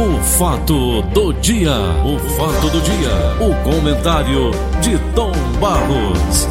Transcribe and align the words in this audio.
O 0.00 0.18
fato 0.22 1.02
do 1.12 1.30
dia, 1.34 1.74
o 2.06 2.18
fato 2.30 2.70
do 2.70 2.80
dia, 2.80 3.10
o 3.38 3.54
comentário 3.62 4.50
de 4.80 4.98
Tom 5.14 5.30
Barros. 5.60 6.48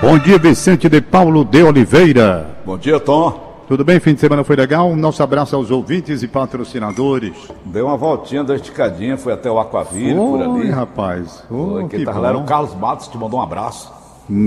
Bom 0.00 0.18
dia, 0.20 0.38
Vicente 0.38 0.88
de 0.88 1.00
Paulo 1.00 1.44
de 1.44 1.64
Oliveira. 1.64 2.46
Bom 2.64 2.78
dia, 2.78 3.00
Tom. 3.00 3.64
Tudo 3.66 3.84
bem? 3.84 3.98
Fim 3.98 4.14
de 4.14 4.20
semana 4.20 4.44
foi 4.44 4.54
legal? 4.54 4.94
Nosso 4.94 5.20
abraço 5.24 5.56
aos 5.56 5.72
ouvintes 5.72 6.22
e 6.22 6.28
patrocinadores. 6.28 7.36
Deu 7.64 7.86
uma 7.86 7.96
voltinha, 7.96 8.44
uma 8.44 8.54
esticadinha, 8.54 9.16
foi 9.16 9.32
até 9.32 9.50
o 9.50 9.58
Aquaville, 9.58 10.14
por 10.14 10.40
ali. 10.40 10.70
Rapaz. 10.70 11.42
Oh, 11.50 11.70
Foi, 11.70 11.88
que 11.88 12.04
tava 12.04 12.20
lá 12.20 12.28
era 12.28 12.38
o. 12.38 12.44
Carlos 12.44 12.72
Matos, 12.76 13.08
te 13.08 13.18
mandou 13.18 13.40
um 13.40 13.42
abraço. 13.42 13.95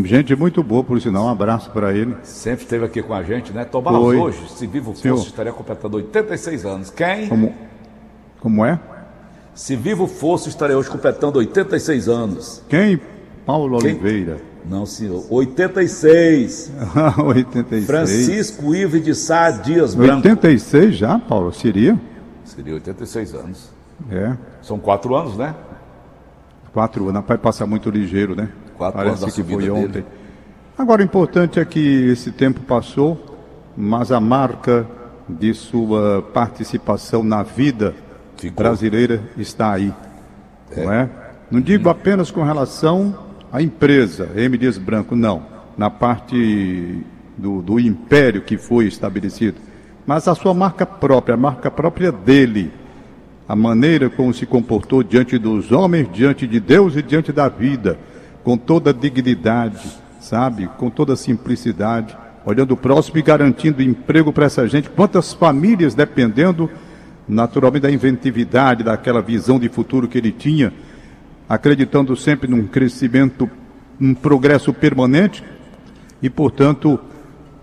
Gente 0.04 0.36
muito 0.36 0.62
boa, 0.62 0.84
por 0.84 1.00
sinal. 1.02 1.26
Um 1.26 1.30
abraço 1.30 1.72
para 1.72 1.94
ele. 1.94 2.16
Sempre 2.24 2.66
esteve 2.66 2.86
aqui 2.86 3.02
com 3.02 3.14
a 3.14 3.24
gente, 3.24 3.54
né? 3.54 3.64
Tom 3.64 3.82
Barros, 3.82 4.02
Foi. 4.02 4.18
hoje, 4.18 4.40
se 4.50 4.68
vivo 4.68 4.94
fosse, 4.94 5.28
estaria 5.28 5.54
completando 5.54 5.98
86 5.98 6.66
anos. 6.66 6.90
Quem? 6.90 7.28
Como, 7.28 7.54
como 8.42 8.66
é? 8.66 8.80
Se 9.54 9.76
vivo 9.76 10.06
fosse, 10.06 10.50
estaria 10.50 10.78
hoje 10.78 10.90
completando 10.90 11.40
86 11.40 12.10
anos. 12.10 12.64
Quem? 12.68 13.00
Paulo 13.46 13.80
Quem? 13.80 13.92
Oliveira. 13.92 14.38
Não, 14.66 14.86
senhor. 14.86 15.26
86. 15.30 16.72
86. 17.18 17.86
Francisco 17.88 18.76
Ives 18.76 19.04
de 19.04 19.16
Sá 19.16 19.50
Dias 19.52 19.96
Branco. 19.96 20.28
86 20.28 20.96
já, 20.96 21.18
Paulo? 21.18 21.54
Seria? 21.54 22.00
Seria 22.44 22.74
86 22.74 23.34
anos. 23.34 23.70
É. 24.12 24.36
São 24.62 24.78
quatro 24.78 25.16
anos, 25.16 25.38
né? 25.38 25.56
Quatro 26.74 27.10
anos. 27.10 27.24
Vai 27.26 27.38
passar 27.38 27.66
muito 27.66 27.90
ligeiro, 27.90 28.36
né? 28.36 28.50
Quatro 28.80 28.98
Parece 28.98 29.24
anos 29.24 29.36
da 29.36 29.44
que 29.44 29.52
foi 29.54 29.70
ontem. 29.70 29.88
dele. 29.90 30.06
Agora, 30.78 31.02
o 31.02 31.06
importante 31.06 31.60
é 31.60 31.66
que 31.66 32.10
esse 32.10 32.32
tempo 32.32 32.62
passou, 32.62 33.38
mas 33.76 34.10
a 34.10 34.22
marca 34.22 34.88
de 35.28 35.54
sua 35.54 36.22
participação 36.34 37.22
na 37.22 37.44
vida 37.44 37.94
Ficou. 38.38 38.64
brasileira 38.64 39.22
está 39.38 39.74
aí. 39.74 39.94
Não 40.78 40.94
é? 40.94 41.10
Não 41.52 41.60
digo 41.60 41.90
apenas 41.90 42.32
com 42.32 42.42
relação 42.42 43.14
à 43.52 43.62
empresa, 43.62 44.30
M. 44.34 44.58
Dias 44.58 44.78
Branco, 44.78 45.14
não. 45.14 45.44
Na 45.78 45.90
parte 45.90 47.04
do, 47.38 47.62
do 47.62 47.80
império 47.82 48.42
que 48.44 48.58
foi 48.58 48.86
estabelecido. 48.86 49.58
Mas 50.08 50.26
a 50.26 50.36
sua 50.36 50.54
marca 50.54 50.86
própria, 50.86 51.34
a 51.36 51.38
marca 51.38 51.70
própria 51.70 52.14
dele. 52.14 52.72
A 53.46 53.58
maneira 53.58 54.10
como 54.10 54.34
se 54.34 54.46
comportou 54.46 55.04
diante 55.04 55.38
dos 55.38 55.70
homens, 55.70 56.08
diante 56.14 56.48
de 56.48 56.62
Deus 56.62 56.96
e 56.96 57.02
diante 57.02 57.34
da 57.34 57.50
vida. 57.50 57.98
Com 58.50 58.58
toda 58.58 58.92
dignidade, 58.92 59.88
sabe? 60.20 60.68
Com 60.80 60.90
toda 60.90 61.16
simplicidade. 61.16 62.18
Olhando 62.44 62.72
o 62.72 62.78
próximo 62.78 63.20
e 63.20 63.22
garantindo 63.22 63.80
emprego 63.80 64.34
para 64.34 64.48
essa 64.48 64.68
gente. 64.68 64.90
Quantas 64.90 65.32
famílias 65.34 65.94
dependendo 65.94 66.68
naturalmente 67.28 67.84
da 67.84 67.92
inventividade, 67.92 68.84
daquela 68.84 69.22
visão 69.22 69.60
de 69.60 69.70
futuro 69.70 70.08
que 70.08 70.18
ele 70.18 70.32
tinha, 70.32 70.74
acreditando 71.48 72.16
sempre 72.16 72.50
num 72.50 72.66
crescimento, 72.66 73.48
um 74.02 74.16
progresso 74.16 74.74
permanente 74.74 75.44
e, 76.20 76.28
portanto, 76.28 77.00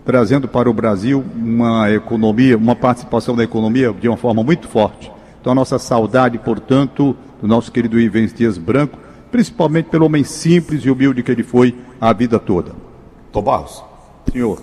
trazendo 0.04 0.46
para 0.46 0.70
o 0.70 0.72
Brasil 0.72 1.24
uma 1.34 1.90
economia, 1.90 2.56
uma 2.56 2.76
participação 2.76 3.34
da 3.34 3.42
economia 3.42 3.92
de 3.92 4.06
uma 4.06 4.16
forma 4.16 4.44
muito 4.44 4.68
forte. 4.68 5.10
Então, 5.40 5.50
a 5.50 5.56
nossa 5.56 5.80
saudade, 5.80 6.38
portanto, 6.38 7.16
do 7.42 7.48
nosso 7.48 7.72
querido 7.72 7.98
Ivens 7.98 8.32
Dias 8.32 8.56
Branco, 8.56 9.04
principalmente 9.36 9.90
pelo 9.90 10.06
homem 10.06 10.24
simples 10.24 10.82
e 10.82 10.90
humilde 10.90 11.22
que 11.22 11.30
ele 11.30 11.42
foi 11.42 11.76
a 12.00 12.10
vida 12.10 12.38
toda. 12.38 12.72
Tom 13.30 13.42
Barros. 13.42 13.84
Senhor, 14.32 14.62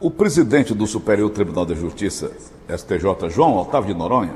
O 0.00 0.10
presidente 0.10 0.72
do 0.72 0.86
Superior 0.86 1.28
Tribunal 1.28 1.66
de 1.66 1.74
Justiça, 1.74 2.32
STJ, 2.66 3.28
João 3.28 3.58
Otávio 3.58 3.92
de 3.92 3.98
Noronha, 3.98 4.32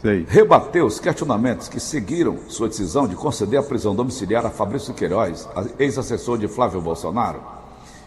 sei. 0.00 0.24
rebateu 0.28 0.86
os 0.86 1.00
questionamentos 1.00 1.68
que 1.68 1.80
seguiram 1.80 2.38
sua 2.46 2.68
decisão 2.68 3.08
de 3.08 3.16
conceder 3.16 3.58
a 3.58 3.62
prisão 3.62 3.92
domiciliar 3.92 4.46
a 4.46 4.50
Fabrício 4.50 4.94
Queiroz, 4.94 5.48
ex-assessor 5.76 6.38
de 6.38 6.46
Flávio 6.46 6.80
Bolsonaro, 6.80 7.40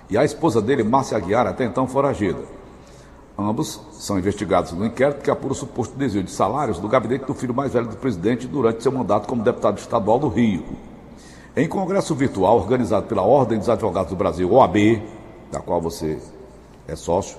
e 0.10 0.18
a 0.18 0.24
esposa 0.24 0.62
dele, 0.62 0.82
Márcia 0.82 1.18
Aguiar, 1.18 1.46
até 1.46 1.66
então 1.66 1.86
foragida. 1.86 2.40
Ambos 3.42 3.82
são 3.94 4.20
investigados 4.20 4.72
no 4.72 4.86
inquérito 4.86 5.22
que 5.22 5.32
apura 5.32 5.54
o 5.54 5.56
suposto 5.56 5.98
desvio 5.98 6.24
de 6.24 6.32
salários 6.32 6.80
do 6.80 6.88
gabinete 6.88 7.26
do 7.26 7.34
filho 7.34 7.54
mais 7.54 7.74
velho 7.74 7.88
do 7.88 7.96
presidente 7.96 8.48
durante 8.48 8.84
seu 8.84 8.92
mandato 8.92 9.28
como 9.28 9.44
deputado 9.44 9.78
estadual 9.78 10.20
do 10.20 10.28
Rio. 10.28 10.64
Em 11.56 11.68
congresso 11.68 12.16
virtual 12.16 12.58
organizado 12.58 13.08
pela 13.08 13.24
Ordem 13.24 13.58
dos 13.58 13.70
Advogados 13.70 14.10
do 14.10 14.16
Brasil, 14.16 14.52
OAB, 14.54 15.02
da 15.52 15.60
qual 15.60 15.82
você 15.82 16.18
é 16.88 16.96
sócio, 16.96 17.38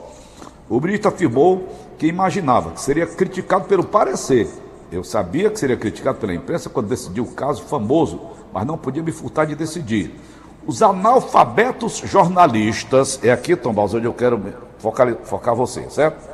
o 0.68 0.80
ministro 0.80 1.08
afirmou 1.08 1.68
que 1.98 2.06
imaginava 2.06 2.72
que 2.72 2.80
seria 2.80 3.06
criticado 3.06 3.64
pelo 3.64 3.84
parecer. 3.84 4.48
Eu 4.90 5.02
sabia 5.02 5.50
que 5.50 5.58
seria 5.58 5.76
criticado 5.76 6.18
pela 6.18 6.34
imprensa 6.34 6.68
quando 6.68 6.88
decidiu 6.88 7.24
o 7.24 7.32
caso 7.32 7.62
famoso, 7.62 8.20
mas 8.52 8.66
não 8.66 8.76
podia 8.76 9.02
me 9.02 9.12
furtar 9.12 9.46
de 9.46 9.54
decidir. 9.54 10.14
Os 10.66 10.82
analfabetos 10.82 12.02
jornalistas, 12.04 13.18
é 13.22 13.32
aqui, 13.32 13.56
Tom 13.56 13.72
Balzo, 13.72 13.96
onde 13.96 14.06
eu 14.06 14.12
quero 14.12 14.38
focar, 14.82 15.16
focar 15.22 15.54
você, 15.54 15.88
certo? 15.88 16.28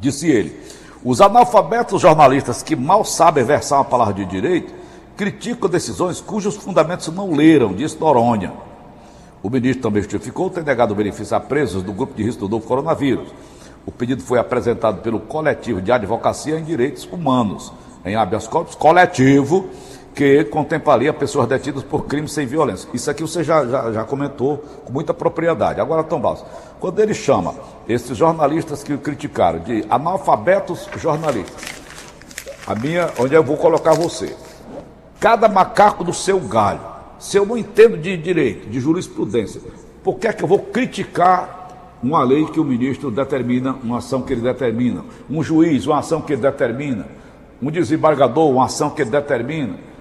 Disse 0.00 0.28
ele: 0.28 0.60
os 1.04 1.20
analfabetos 1.20 2.02
jornalistas 2.02 2.62
que 2.62 2.74
mal 2.74 3.04
sabem 3.04 3.44
versar 3.44 3.78
uma 3.78 3.84
palavra 3.84 4.14
de 4.14 4.24
direito 4.24 4.74
criticam 5.16 5.70
decisões 5.70 6.20
cujos 6.20 6.56
fundamentos 6.56 7.06
não 7.08 7.32
leram, 7.32 7.72
disse 7.72 7.98
Noronha. 7.98 8.52
O 9.42 9.48
ministro 9.48 9.82
também 9.82 10.02
justificou 10.02 10.50
ter 10.50 10.64
negado 10.64 10.94
benefício 10.94 11.36
a 11.36 11.40
presos 11.40 11.82
do 11.82 11.92
grupo 11.92 12.14
de 12.14 12.24
risco 12.24 12.40
do 12.40 12.48
novo 12.48 12.66
coronavírus. 12.66 13.28
O 13.86 13.92
pedido 13.92 14.22
foi 14.22 14.38
apresentado 14.38 15.02
pelo 15.02 15.20
coletivo 15.20 15.80
de 15.80 15.92
advocacia 15.92 16.58
em 16.58 16.64
direitos 16.64 17.04
humanos, 17.04 17.70
em 18.04 18.16
habeas 18.16 18.48
corpus 18.48 18.74
coletivo, 18.74 19.68
que 20.14 20.44
contemplaria 20.44 21.12
pessoas 21.12 21.48
detidas 21.48 21.82
por 21.82 22.06
crimes 22.06 22.32
sem 22.32 22.46
violência. 22.46 22.88
Isso 22.94 23.10
aqui 23.10 23.22
você 23.22 23.42
já, 23.42 23.66
já, 23.66 23.92
já 23.92 24.04
comentou 24.04 24.58
com 24.84 24.92
muita 24.92 25.12
propriedade. 25.12 25.80
Agora, 25.80 26.04
Tom 26.04 26.20
Barros, 26.20 26.44
quando 26.78 27.00
ele 27.00 27.12
chama 27.12 27.54
esses 27.88 28.16
jornalistas 28.16 28.84
que 28.84 28.92
o 28.92 28.98
criticaram 28.98 29.58
de 29.58 29.84
analfabetos 29.90 30.88
jornalistas, 30.98 31.84
a 32.66 32.74
minha, 32.74 33.10
onde 33.18 33.34
eu 33.34 33.42
vou 33.42 33.56
colocar 33.56 33.92
você, 33.92 34.34
cada 35.18 35.48
macaco 35.48 36.04
do 36.04 36.12
seu 36.12 36.38
galho. 36.38 36.80
Se 37.18 37.36
eu 37.36 37.44
não 37.44 37.56
entendo 37.56 37.96
de 37.96 38.16
direito, 38.16 38.68
de 38.68 38.78
jurisprudência, 38.78 39.60
por 40.02 40.18
que 40.18 40.28
é 40.28 40.32
que 40.32 40.44
eu 40.44 40.48
vou 40.48 40.58
criticar 40.58 41.96
uma 42.02 42.22
lei 42.22 42.44
que 42.46 42.60
o 42.60 42.64
ministro 42.64 43.10
determina, 43.10 43.74
uma 43.82 43.98
ação 43.98 44.22
que 44.22 44.32
ele 44.32 44.42
determina, 44.42 45.04
um 45.28 45.42
juiz, 45.42 45.86
uma 45.86 45.98
ação 45.98 46.20
que 46.20 46.34
ele 46.34 46.42
determina, 46.42 47.06
um 47.62 47.70
desembargador, 47.70 48.50
uma 48.50 48.66
ação 48.66 48.90
que 48.90 49.02
ele 49.02 49.10
determina? 49.10 49.93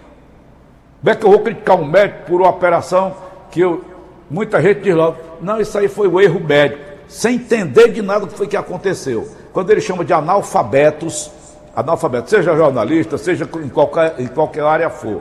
Como 1.04 1.12
é 1.12 1.16
que 1.16 1.26
eu 1.26 1.32
vou 1.32 1.40
criticar 1.42 1.78
um 1.78 1.84
médico 1.84 2.28
por 2.28 2.40
uma 2.40 2.50
operação 2.50 3.14
que 3.52 3.60
eu, 3.60 3.84
muita 4.32 4.62
gente 4.62 4.84
diz 4.84 4.96
logo, 4.96 5.18
não, 5.42 5.60
isso 5.60 5.78
aí 5.78 5.90
foi 5.90 6.08
o 6.08 6.22
erro 6.22 6.40
médico, 6.40 6.82
sem 7.10 7.36
entender 7.36 7.90
de 7.90 8.02
nada 8.02 8.24
o 8.24 8.28
que 8.30 8.38
foi 8.38 8.48
que 8.48 8.56
aconteceu. 8.56 9.28
Quando 9.52 9.70
ele 9.70 9.82
chama 9.82 10.06
de 10.06 10.14
analfabetos, 10.14 11.30
analfabetos, 11.76 12.30
seja 12.30 12.56
jornalista, 12.56 13.18
seja 13.18 13.44
em 13.62 13.68
qualquer, 13.68 14.16
em 14.18 14.28
qualquer 14.28 14.64
área 14.64 14.90
for. 14.90 15.20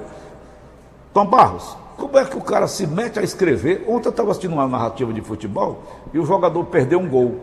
Tom 1.12 1.26
Barros, 1.26 1.76
como 1.96 2.16
é 2.16 2.24
que 2.24 2.38
o 2.38 2.42
cara 2.42 2.68
se 2.68 2.86
mete 2.86 3.18
a 3.18 3.22
escrever? 3.24 3.84
Ontem 3.88 4.06
eu 4.06 4.10
estava 4.10 4.30
assistindo 4.30 4.52
uma 4.52 4.68
narrativa 4.68 5.12
de 5.12 5.20
futebol 5.20 5.82
e 6.14 6.18
o 6.20 6.24
jogador 6.24 6.62
perdeu 6.66 7.00
um 7.00 7.08
gol. 7.08 7.40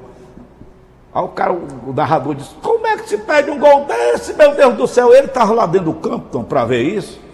Aí 1.13 1.21
o 1.21 1.27
cara, 1.27 1.51
o 1.51 1.91
narrador 1.91 2.35
disse, 2.35 2.55
como 2.63 2.87
é 2.87 2.95
que 2.95 3.09
se 3.09 3.17
perde 3.17 3.51
um 3.51 3.59
gol 3.59 3.83
desse, 3.83 4.33
meu 4.33 4.55
Deus 4.55 4.75
do 4.75 4.87
céu? 4.87 5.13
Ele 5.13 5.27
estava 5.27 5.53
lá 5.53 5.65
dentro 5.65 5.91
do 5.91 5.99
campo, 5.99 6.27
Tom, 6.31 6.45
para 6.45 6.63
ver 6.63 6.83
isso? 6.83 7.27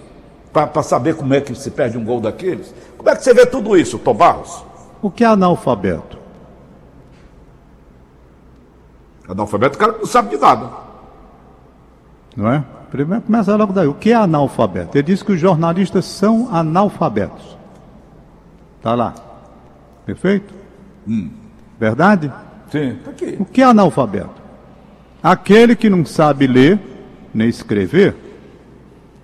Para 0.55 0.83
saber 0.83 1.15
como 1.15 1.33
é 1.33 1.41
que 1.41 1.53
se 1.53 1.69
perde 1.69 1.97
um 1.97 2.05
gol 2.05 2.21
daqueles? 2.21 2.73
Como 2.97 3.09
é 3.09 3.15
que 3.15 3.21
você 3.21 3.33
vê 3.33 3.45
tudo 3.45 3.75
isso, 3.75 3.99
Tom 3.99 4.13
Barros? 4.13 4.63
o 5.01 5.11
que 5.11 5.23
é 5.23 5.27
analfabeto? 5.27 6.17
Analfabeto, 9.27 9.75
o 9.75 9.79
cara 9.79 9.91
não 9.97 10.05
sabe 10.05 10.29
de 10.29 10.37
nada. 10.37 10.69
Não 12.37 12.51
é? 12.51 12.63
Primeiro 12.89 13.23
começa 13.23 13.55
logo 13.55 13.73
daí. 13.73 13.87
O 13.87 13.93
que 13.93 14.11
é 14.11 14.15
analfabeto? 14.15 14.97
Ele 14.97 15.03
diz 15.03 15.21
que 15.21 15.33
os 15.33 15.39
jornalistas 15.39 16.05
são 16.05 16.47
analfabetos. 16.55 17.57
Tá 18.81 18.95
lá. 18.95 19.13
Perfeito? 20.05 20.53
Verdade? 21.77 22.31
Sim, 22.71 22.97
tá 23.03 23.11
aqui. 23.11 23.35
O 23.39 23.45
que 23.45 23.61
é 23.61 23.65
analfabeto? 23.65 24.41
Aquele 25.21 25.75
que 25.75 25.89
não 25.89 26.05
sabe 26.05 26.47
ler 26.47 26.79
nem 27.33 27.49
escrever. 27.49 28.15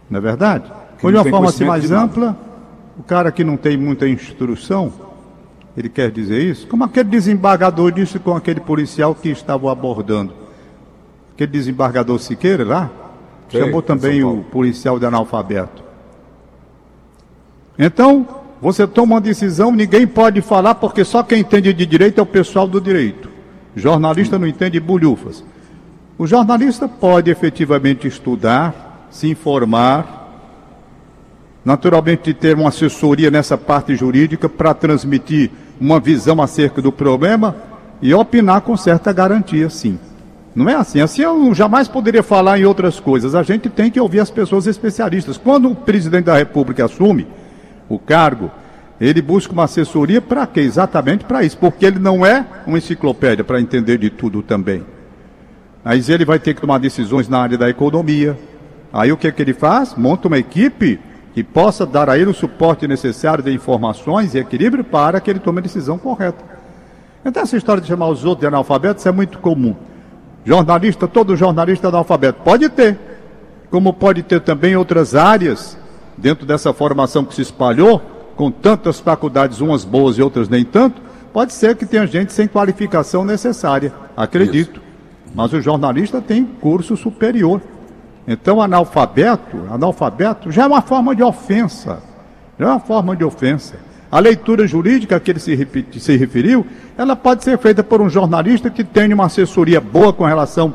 Não 0.10 0.18
é 0.18 0.22
verdade? 0.22 0.81
Que 1.02 1.08
Ou 1.08 1.12
de 1.12 1.18
uma 1.18 1.26
forma 1.26 1.50
assim 1.50 1.66
mais 1.66 1.92
ampla, 1.92 2.38
o 2.98 3.02
cara 3.02 3.32
que 3.32 3.44
não 3.44 3.58
tem 3.58 3.76
muita 3.76 4.08
instrução, 4.08 4.94
ele 5.76 5.90
quer 5.90 6.12
dizer 6.12 6.44
isso? 6.44 6.68
Como 6.68 6.84
aquele 6.84 7.10
desembargador 7.10 7.92
disse 7.92 8.20
com 8.20 8.36
aquele 8.36 8.60
policial 8.60 9.16
que 9.16 9.30
estava 9.30 9.72
abordando. 9.72 10.32
Aquele 11.34 11.52
desembargador 11.52 12.20
Siqueira 12.20 12.64
lá, 12.64 12.92
Sei, 13.50 13.62
chamou 13.62 13.82
também 13.82 14.24
o 14.24 14.44
policial 14.44 15.00
de 15.00 15.06
analfabeto. 15.08 15.84
Então, 17.80 18.28
você 18.62 18.86
toma 18.86 19.16
uma 19.16 19.22
decisão, 19.22 19.72
ninguém 19.72 20.06
pode 20.06 20.40
falar, 20.42 20.76
porque 20.76 21.04
só 21.04 21.24
quem 21.24 21.40
entende 21.40 21.74
de 21.74 21.86
direito 21.88 22.20
é 22.20 22.22
o 22.22 22.28
pessoal 22.28 22.68
do 22.68 22.80
direito. 22.80 23.28
Jornalista 23.76 24.38
não 24.38 24.46
entende 24.46 24.80
bulhufas. 24.80 25.44
O 26.16 26.28
jornalista 26.28 26.88
pode 26.88 27.32
efetivamente 27.32 28.08
estudar, 28.08 29.08
se 29.10 29.28
informar, 29.28 30.21
naturalmente 31.64 32.34
ter 32.34 32.56
uma 32.56 32.70
assessoria 32.70 33.30
nessa 33.30 33.58
parte 33.58 33.96
jurídica 33.96 34.50
para 34.50 34.74
transmitir 34.74 35.52
uma 35.80 36.00
visão 36.00 36.42
acerca 36.42 36.82
do 36.82 36.92
problema 36.92 37.56
e 38.02 38.14
opinar 38.14 38.62
com 38.62 38.76
certa 38.76 39.14
garantia, 39.14 39.70
sim. 39.70 40.00
Não 40.56 40.70
é 40.70 40.76
assim. 40.76 41.00
Assim 41.00 41.22
eu 41.22 41.54
jamais 41.54 41.88
poderia 41.88 42.24
falar 42.24 42.60
em 42.60 42.66
outras 42.66 43.00
coisas. 43.00 43.36
A 43.36 43.44
gente 43.44 43.70
tem 43.70 43.90
que 43.90 44.00
ouvir 44.00 44.20
as 44.20 44.30
pessoas 44.30 44.68
especialistas. 44.68 45.38
Quando 45.38 45.70
o 45.70 45.76
presidente 45.76 46.26
da 46.26 46.38
República 46.38 46.86
assume 46.86 47.26
o 47.88 47.98
cargo, 47.98 48.52
ele 49.00 49.22
busca 49.22 49.54
uma 49.54 49.64
assessoria 49.64 50.22
para 50.22 50.46
quê? 50.46 50.60
Exatamente 50.60 51.24
para 51.24 51.44
isso. 51.44 51.58
Porque 51.58 51.86
ele 51.86 52.00
não 52.00 52.26
é 52.26 52.46
uma 52.68 52.78
enciclopédia 52.78 53.44
para 53.44 53.62
entender 53.62 53.98
de 53.98 54.10
tudo 54.10 54.42
também. 54.42 54.84
Mas 55.84 56.10
ele 56.10 56.26
vai 56.26 56.38
ter 56.38 56.54
que 56.54 56.62
tomar 56.62 56.80
decisões 56.80 57.30
na 57.30 57.40
área 57.40 57.58
da 57.58 57.70
economia. 57.70 58.38
Aí 58.92 59.12
o 59.12 59.18
que, 59.18 59.28
é 59.28 59.32
que 59.32 59.42
ele 59.42 59.54
faz? 59.54 59.96
Monta 59.96 60.28
uma 60.28 60.38
equipe 60.38 61.00
que 61.34 61.44
possa 61.44 61.86
dar 61.86 62.10
a 62.10 62.18
ele 62.18 62.30
o 62.30 62.34
suporte 62.34 62.88
necessário 62.88 63.44
de 63.44 63.54
informações 63.54 64.34
e 64.34 64.40
equilíbrio 64.40 64.84
para 64.84 65.20
que 65.20 65.30
ele 65.30 65.40
tome 65.40 65.60
a 65.60 65.64
decisão 65.64 65.98
correta. 65.98 66.44
Então 67.24 67.44
essa 67.44 67.56
história 67.56 67.82
de 67.82 67.88
chamar 67.88 68.08
os 68.10 68.26
outros 68.26 68.42
de 68.42 68.48
analfabetos 68.48 69.06
é 69.06 69.12
muito 69.12 69.40
comum. 69.40 69.76
Jornalista, 70.44 71.08
todo 71.08 71.36
jornalista 71.36 71.88
é 71.88 71.90
analfabeto. 71.90 72.42
Pode 72.44 72.68
ter. 72.70 72.98
Como 73.70 73.94
pode 73.94 74.24
ter 74.24 74.42
também 74.42 74.76
outras 74.76 75.16
áreas 75.16 75.78
dentro 76.18 76.46
dessa 76.46 76.74
formação 76.74 77.24
que 77.24 77.34
se 77.34 77.42
espalhou, 77.42 78.02
com 78.36 78.52
tantas 78.52 79.00
faculdades, 79.00 79.62
umas 79.62 79.86
boas 79.86 80.18
e 80.18 80.22
outras 80.22 80.50
nem 80.50 80.66
tanto, 80.66 81.02
pode 81.32 81.54
ser 81.54 81.76
que 81.76 81.86
tenha 81.86 82.06
gente 82.06 82.34
sem 82.34 82.48
qualificação 82.48 83.24
necessária. 83.24 83.94
Acredito. 84.18 84.80
Isso. 84.80 84.92
Mas 85.34 85.54
o 85.54 85.62
jornalista 85.62 86.22
tem 86.22 86.44
curso 86.44 86.98
superior. 86.98 87.62
Então, 88.28 88.62
analfabeto, 88.62 89.58
analfabeto 89.72 90.52
já 90.52 90.64
é 90.64 90.68
uma 90.68 90.82
forma 90.82 91.16
de 91.16 91.24
ofensa. 91.24 92.02
Já 92.60 92.66
é 92.66 92.70
uma 92.70 92.80
forma 92.80 93.16
de 93.16 93.24
ofensa. 93.24 93.76
A 94.12 94.20
leitura 94.20 94.68
jurídica 94.68 95.20
que 95.20 95.32
ele 95.32 95.40
se, 95.40 95.68
se 96.00 96.18
referiu, 96.18 96.66
ela 96.98 97.16
pode 97.16 97.44
ser 97.44 97.58
feita 97.58 97.82
por 97.84 98.02
um 98.02 98.10
jornalista 98.10 98.70
que 98.70 98.84
tenha 98.84 99.16
uma 99.16 99.26
assessoria 99.26 99.80
boa 99.80 100.12
com 100.12 100.26
relação 100.26 100.74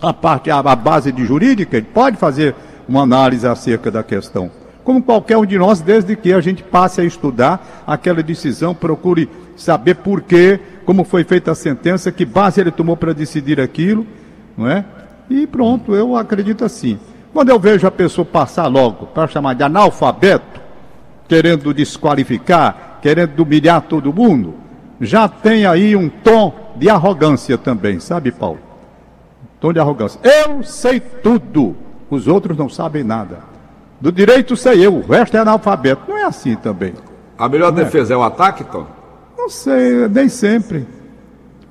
à 0.00 0.12
parte, 0.12 0.50
à, 0.50 0.58
à 0.58 0.76
base 0.76 1.12
de 1.12 1.24
jurídica, 1.24 1.76
ele 1.76 1.86
pode 1.86 2.16
fazer 2.16 2.54
uma 2.88 3.02
análise 3.02 3.46
acerca 3.46 3.90
da 3.90 4.02
questão. 4.02 4.50
Como 4.82 5.00
qualquer 5.00 5.36
um 5.36 5.46
de 5.46 5.56
nós, 5.56 5.80
desde 5.80 6.16
que 6.16 6.32
a 6.32 6.40
gente 6.40 6.64
passe 6.64 7.00
a 7.00 7.04
estudar 7.04 7.84
aquela 7.86 8.20
decisão, 8.20 8.74
procure 8.74 9.30
saber 9.56 9.94
por 9.94 10.20
quê, 10.22 10.58
como 10.84 11.04
foi 11.04 11.22
feita 11.22 11.52
a 11.52 11.54
sentença, 11.54 12.10
que 12.10 12.24
base 12.24 12.60
ele 12.60 12.72
tomou 12.72 12.96
para 12.96 13.14
decidir 13.14 13.60
aquilo, 13.60 14.04
não 14.58 14.68
é? 14.68 14.84
E 15.32 15.46
pronto, 15.46 15.94
eu 15.94 16.14
acredito 16.14 16.62
assim. 16.62 16.98
Quando 17.32 17.48
eu 17.48 17.58
vejo 17.58 17.86
a 17.86 17.90
pessoa 17.90 18.22
passar 18.22 18.66
logo 18.66 19.06
para 19.06 19.26
chamar 19.26 19.54
de 19.54 19.62
analfabeto, 19.62 20.60
querendo 21.26 21.72
desqualificar, 21.72 22.98
querendo 23.00 23.40
humilhar 23.40 23.80
todo 23.80 24.12
mundo, 24.12 24.54
já 25.00 25.26
tem 25.26 25.64
aí 25.64 25.96
um 25.96 26.10
tom 26.10 26.52
de 26.76 26.90
arrogância 26.90 27.56
também, 27.56 27.98
sabe, 27.98 28.30
Paulo? 28.30 28.58
Tom 29.58 29.72
de 29.72 29.80
arrogância. 29.80 30.20
Eu 30.22 30.62
sei 30.62 31.00
tudo, 31.00 31.74
os 32.10 32.28
outros 32.28 32.58
não 32.58 32.68
sabem 32.68 33.02
nada. 33.02 33.38
Do 33.98 34.12
direito 34.12 34.54
sei 34.54 34.84
eu, 34.84 34.96
o 34.96 35.06
resto 35.06 35.34
é 35.34 35.40
analfabeto. 35.40 36.02
Não 36.06 36.18
é 36.18 36.24
assim 36.24 36.56
também. 36.56 36.92
A 37.38 37.48
melhor 37.48 37.72
não 37.72 37.80
é. 37.80 37.84
defesa 37.84 38.12
é. 38.12 38.14
é 38.14 38.18
o 38.18 38.22
ataque, 38.22 38.64
Tom? 38.64 38.86
Não 39.38 39.48
sei, 39.48 40.06
nem 40.08 40.28
sempre. 40.28 40.86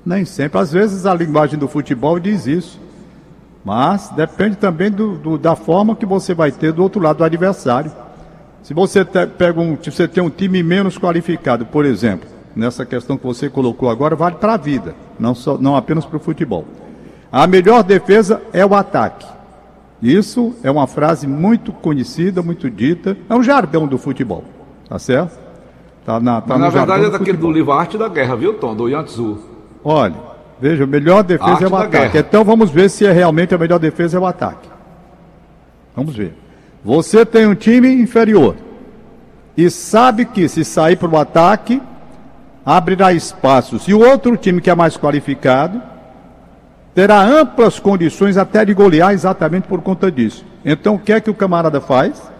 Nem 0.04 0.24
sempre. 0.24 0.58
Às 0.58 0.72
vezes 0.72 1.06
a 1.06 1.14
linguagem 1.14 1.56
do 1.56 1.68
futebol 1.68 2.18
diz 2.18 2.46
isso. 2.48 2.80
Mas 3.64 4.10
depende 4.10 4.56
também 4.56 4.90
do, 4.90 5.16
do, 5.16 5.38
da 5.38 5.54
forma 5.54 5.94
que 5.94 6.04
você 6.04 6.34
vai 6.34 6.50
ter 6.50 6.72
do 6.72 6.82
outro 6.82 7.00
lado 7.00 7.18
do 7.18 7.24
adversário. 7.24 7.92
Se 8.62 8.74
você 8.74 9.04
te, 9.04 9.26
pega 9.26 9.60
um, 9.60 9.76
se 9.80 9.90
você 9.90 10.08
tem 10.08 10.22
um 10.22 10.30
time 10.30 10.62
menos 10.62 10.98
qualificado, 10.98 11.66
por 11.66 11.84
exemplo, 11.84 12.28
nessa 12.54 12.84
questão 12.84 13.16
que 13.16 13.24
você 13.24 13.48
colocou 13.48 13.88
agora, 13.88 14.16
vale 14.16 14.36
para 14.36 14.54
a 14.54 14.56
vida, 14.56 14.94
não, 15.18 15.34
só, 15.34 15.56
não 15.58 15.76
apenas 15.76 16.04
para 16.04 16.16
o 16.16 16.20
futebol. 16.20 16.64
A 17.30 17.46
melhor 17.46 17.82
defesa 17.82 18.42
é 18.52 18.64
o 18.64 18.74
ataque. 18.74 19.26
Isso 20.02 20.54
é 20.64 20.70
uma 20.70 20.86
frase 20.88 21.28
muito 21.28 21.72
conhecida, 21.72 22.42
muito 22.42 22.68
dita, 22.68 23.16
é 23.28 23.34
um 23.34 23.42
jargão 23.42 23.86
do 23.86 23.96
futebol, 23.96 24.44
tá 24.88 24.98
certo? 24.98 25.38
Tá 26.04 26.18
na, 26.18 26.40
tá 26.40 26.58
na 26.58 26.68
verdade 26.68 27.04
é 27.04 27.10
daquele 27.10 27.38
do 27.38 27.50
livro 27.50 27.70
Arte 27.70 27.96
da 27.96 28.08
Guerra, 28.08 28.34
viu, 28.34 28.54
Tom? 28.54 28.74
Do 28.74 28.88
Yantzu. 28.88 29.38
Olha, 29.84 30.31
Veja, 30.60 30.84
a 30.84 30.86
melhor 30.86 31.22
defesa 31.22 31.58
a 31.58 31.62
é 31.62 31.68
o 31.68 31.76
ataque. 31.76 31.96
Guerra. 31.96 32.18
Então 32.18 32.44
vamos 32.44 32.70
ver 32.70 32.88
se 32.88 33.04
é 33.06 33.12
realmente 33.12 33.54
a 33.54 33.58
melhor 33.58 33.78
defesa 33.78 34.16
é 34.16 34.20
o 34.20 34.26
ataque. 34.26 34.68
Vamos 35.94 36.14
ver. 36.14 36.34
Você 36.84 37.24
tem 37.24 37.46
um 37.46 37.54
time 37.54 37.92
inferior 37.92 38.56
e 39.56 39.70
sabe 39.70 40.24
que 40.24 40.48
se 40.48 40.64
sair 40.64 40.96
para 40.96 41.08
o 41.08 41.16
ataque, 41.16 41.80
abrirá 42.64 43.12
espaços. 43.12 43.86
E 43.86 43.94
o 43.94 44.00
outro 44.00 44.36
time 44.36 44.60
que 44.60 44.70
é 44.70 44.74
mais 44.74 44.96
qualificado 44.96 45.82
terá 46.94 47.22
amplas 47.22 47.78
condições 47.78 48.36
até 48.36 48.64
de 48.64 48.74
golear 48.74 49.12
exatamente 49.12 49.66
por 49.66 49.80
conta 49.80 50.10
disso. 50.10 50.44
Então 50.64 50.94
o 50.94 50.98
que 50.98 51.12
é 51.12 51.20
que 51.20 51.30
o 51.30 51.34
camarada 51.34 51.80
faz? 51.80 52.30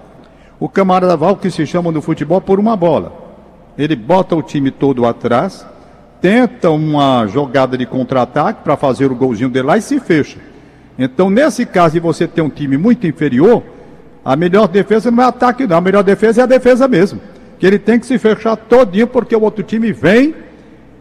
O 0.59 0.69
camarada 0.69 1.17
vai 1.17 1.33
o 1.33 1.37
que 1.37 1.51
se 1.51 1.67
chama 1.67 1.91
no 1.91 2.01
futebol 2.01 2.41
por 2.41 2.61
uma 2.61 2.77
bola. 2.77 3.13
Ele 3.77 3.97
bota 3.97 4.37
o 4.37 4.43
time 4.43 4.71
todo 4.71 5.07
atrás, 5.07 5.67
tenta 6.23 6.71
uma 6.71 7.27
jogada 7.27 7.77
de 7.77 7.85
contra-ataque 7.85 8.63
para 8.63 8.77
fazer 8.77 9.11
o 9.11 9.15
golzinho 9.15 9.51
dele 9.51 9.67
lá 9.67 9.77
e 9.77 9.83
se 9.83 9.99
fecha. 9.99 10.39
Então, 10.97 11.29
nesse 11.29 11.67
caso 11.67 11.95
de 11.95 12.01
você 12.01 12.29
ter 12.29 12.41
um 12.41 12.49
time 12.49 12.77
muito 12.77 13.09
inferior, 13.09 13.61
a 14.25 14.37
melhor 14.37 14.69
defesa 14.69 15.11
não 15.11 15.25
é 15.25 15.27
ataque, 15.27 15.67
não. 15.67 15.77
A 15.77 15.81
melhor 15.81 16.05
defesa 16.05 16.43
é 16.43 16.45
a 16.45 16.47
defesa 16.47 16.87
mesmo. 16.87 17.21
Que 17.59 17.67
ele 17.67 17.79
tem 17.79 17.99
que 17.99 18.07
se 18.07 18.19
fechar 18.19 18.55
todinho, 18.57 19.09
porque 19.09 19.35
o 19.35 19.43
outro 19.43 19.65
time 19.65 19.93
vem 19.93 20.33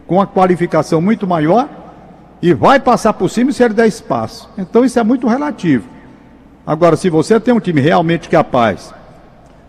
com 0.08 0.16
uma 0.16 0.26
qualificação 0.26 1.00
muito 1.00 1.24
maior 1.24 1.68
e 2.42 2.52
vai 2.52 2.80
passar 2.80 3.12
por 3.12 3.30
cima 3.30 3.52
se 3.52 3.62
ele 3.62 3.74
der 3.74 3.86
espaço. 3.86 4.50
Então, 4.58 4.84
isso 4.84 4.98
é 4.98 5.04
muito 5.04 5.28
relativo. 5.28 5.84
Agora, 6.66 6.96
se 6.96 7.08
você 7.08 7.38
tem 7.38 7.54
um 7.54 7.60
time 7.60 7.80
realmente 7.80 8.28
capaz 8.28 8.92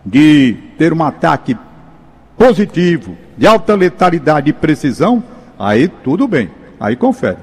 de 0.04 0.56
ter 0.76 0.92
um 0.92 1.02
ataque 1.04 1.56
positivo, 2.36 3.16
de 3.38 3.46
alta 3.46 3.76
letalidade 3.76 4.50
e 4.50 4.52
precisão, 4.52 5.22
Aí 5.58 5.88
tudo 5.88 6.26
bem, 6.26 6.50
aí 6.78 6.96
confere. 6.96 7.38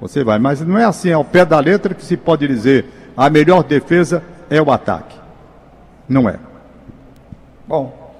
Você 0.00 0.24
vai, 0.24 0.38
mas 0.38 0.60
não 0.60 0.78
é 0.78 0.84
assim, 0.84 1.12
ao 1.12 1.24
pé 1.24 1.44
da 1.44 1.60
letra 1.60 1.94
que 1.94 2.04
se 2.04 2.16
pode 2.16 2.46
dizer 2.48 2.86
a 3.16 3.28
melhor 3.28 3.62
defesa 3.62 4.22
é 4.48 4.60
o 4.60 4.70
ataque. 4.70 5.16
Não 6.08 6.28
é. 6.28 6.38
Bom, 7.68 8.16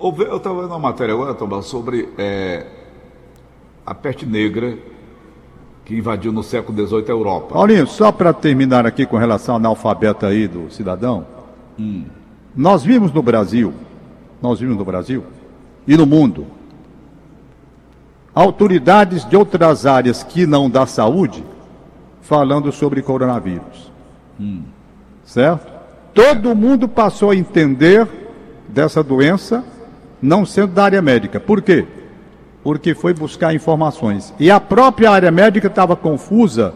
eu 0.00 0.36
estava 0.36 0.62
vendo 0.62 0.70
uma 0.70 0.78
matéria 0.78 1.14
agora, 1.14 1.34
Tomás, 1.34 1.66
sobre 1.66 2.08
é, 2.18 2.66
a 3.86 3.94
peste 3.94 4.26
negra 4.26 4.76
que 5.84 5.96
invadiu 5.96 6.32
no 6.32 6.42
século 6.42 6.86
XVIII 6.86 7.04
a 7.08 7.10
Europa. 7.10 7.54
Paulinho, 7.54 7.86
só 7.86 8.10
para 8.10 8.32
terminar 8.32 8.86
aqui 8.86 9.04
com 9.04 9.16
relação 9.16 9.54
ao 9.54 9.60
analfabeto 9.60 10.26
aí 10.26 10.48
do 10.48 10.70
cidadão, 10.70 11.26
hum. 11.78 12.04
nós 12.56 12.82
vimos 12.82 13.12
no 13.12 13.22
Brasil, 13.22 13.72
nós 14.40 14.60
vimos 14.60 14.76
no 14.76 14.84
Brasil 14.84 15.24
e 15.86 15.96
no 15.96 16.06
mundo 16.06 16.46
autoridades 18.34 19.24
de 19.24 19.36
outras 19.36 19.86
áreas 19.86 20.22
que 20.22 20.46
não 20.46 20.68
da 20.68 20.86
saúde 20.86 21.44
falando 22.22 22.72
sobre 22.72 23.02
coronavírus. 23.02 23.92
Hum. 24.40 24.62
Certo? 25.24 25.70
Todo 26.14 26.54
mundo 26.54 26.88
passou 26.88 27.30
a 27.30 27.36
entender 27.36 28.06
dessa 28.68 29.02
doença, 29.02 29.64
não 30.20 30.46
sendo 30.46 30.72
da 30.72 30.84
área 30.84 31.02
médica. 31.02 31.40
Por 31.40 31.62
quê? 31.62 31.86
Porque 32.62 32.94
foi 32.94 33.12
buscar 33.12 33.54
informações. 33.54 34.32
E 34.38 34.50
a 34.50 34.60
própria 34.60 35.10
área 35.10 35.30
médica 35.30 35.66
estava 35.66 35.96
confusa, 35.96 36.74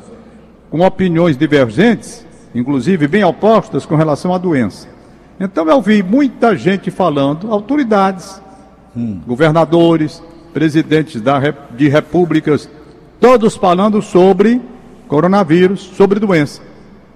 com 0.71 0.81
opiniões 0.81 1.37
divergentes, 1.37 2.27
inclusive 2.55 3.07
bem 3.07 3.25
opostas 3.25 3.87
com 3.87 3.95
relação 3.95 4.35
à 4.35 4.39
doença. 4.39 4.89
Então 5.39 5.69
eu 5.69 5.81
vi 5.81 6.03
muita 6.03 6.57
gente 6.57 6.91
falando, 6.91 7.53
autoridades, 7.53 8.41
hum. 8.97 9.21
governadores, 9.27 10.23
presidentes 10.57 11.21
da, 11.21 11.39
de 11.77 11.87
repúblicas, 11.87 12.67
todos 13.21 13.55
falando 13.55 14.01
sobre 14.01 14.59
coronavírus, 15.07 15.81
sobre 15.81 16.19
doença. 16.19 16.63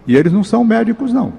E 0.06 0.14
eles 0.14 0.30
não 0.30 0.44
são 0.44 0.62
médicos, 0.62 1.10
não. 1.10 1.32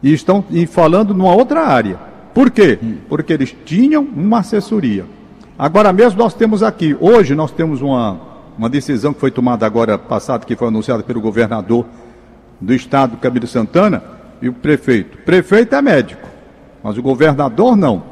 E 0.00 0.12
estão 0.12 0.44
falando 0.68 1.12
numa 1.12 1.34
outra 1.34 1.66
área. 1.66 1.98
Por 2.32 2.52
quê? 2.52 2.78
Porque 3.08 3.32
eles 3.32 3.52
tinham 3.64 4.04
uma 4.04 4.38
assessoria. 4.38 5.06
Agora 5.58 5.92
mesmo 5.92 6.20
nós 6.20 6.34
temos 6.34 6.62
aqui, 6.62 6.96
hoje 7.00 7.34
nós 7.34 7.50
temos 7.50 7.82
uma, 7.82 8.20
uma 8.56 8.68
decisão 8.68 9.12
que 9.12 9.18
foi 9.18 9.32
tomada 9.32 9.66
agora 9.66 9.98
passada, 9.98 10.46
que 10.46 10.54
foi 10.54 10.68
anunciada 10.68 11.02
pelo 11.02 11.20
governador 11.20 11.84
do 12.60 12.72
estado, 12.72 13.16
Camilo 13.16 13.48
Santana, 13.48 14.04
e 14.40 14.48
o 14.48 14.52
prefeito. 14.52 15.18
O 15.18 15.22
prefeito 15.22 15.74
é 15.74 15.82
médico, 15.82 16.28
mas 16.80 16.96
o 16.96 17.02
governador 17.02 17.76
não. 17.76 18.04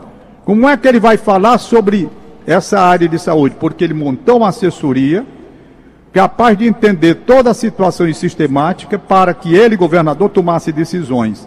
Como 0.44 0.68
é 0.68 0.76
que 0.76 0.88
ele 0.88 0.98
vai 0.98 1.16
falar 1.16 1.58
sobre 1.58 2.10
essa 2.46 2.80
área 2.80 3.08
de 3.08 3.18
saúde, 3.18 3.56
porque 3.58 3.82
ele 3.82 3.94
montou 3.94 4.38
uma 4.38 4.48
assessoria 4.48 5.26
capaz 6.12 6.56
de 6.56 6.66
entender 6.66 7.14
toda 7.14 7.50
a 7.50 7.54
situação 7.54 8.08
e 8.08 8.14
sistemática 8.14 8.98
para 8.98 9.34
que 9.34 9.54
ele, 9.54 9.76
governador, 9.76 10.30
tomasse 10.30 10.72
decisões. 10.72 11.46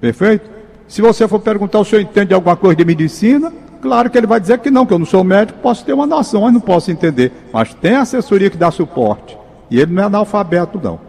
Perfeito? 0.00 0.48
Se 0.86 1.02
você 1.02 1.26
for 1.26 1.40
perguntar 1.40 1.80
o 1.80 1.84
senhor 1.84 2.02
entende 2.02 2.32
alguma 2.32 2.54
coisa 2.54 2.76
de 2.76 2.84
medicina, 2.84 3.52
claro 3.82 4.08
que 4.10 4.16
ele 4.16 4.26
vai 4.26 4.38
dizer 4.38 4.58
que 4.58 4.70
não, 4.70 4.86
que 4.86 4.92
eu 4.92 4.98
não 4.98 5.06
sou 5.06 5.24
médico, 5.24 5.58
posso 5.60 5.84
ter 5.84 5.92
uma 5.92 6.06
noção, 6.06 6.42
mas 6.42 6.52
não 6.52 6.60
posso 6.60 6.90
entender. 6.90 7.32
Mas 7.52 7.74
tem 7.74 7.96
assessoria 7.96 8.48
que 8.48 8.56
dá 8.56 8.70
suporte. 8.70 9.36
E 9.70 9.80
ele 9.80 9.92
não 9.92 10.02
é 10.02 10.06
analfabeto, 10.06 10.78
não. 10.80 11.00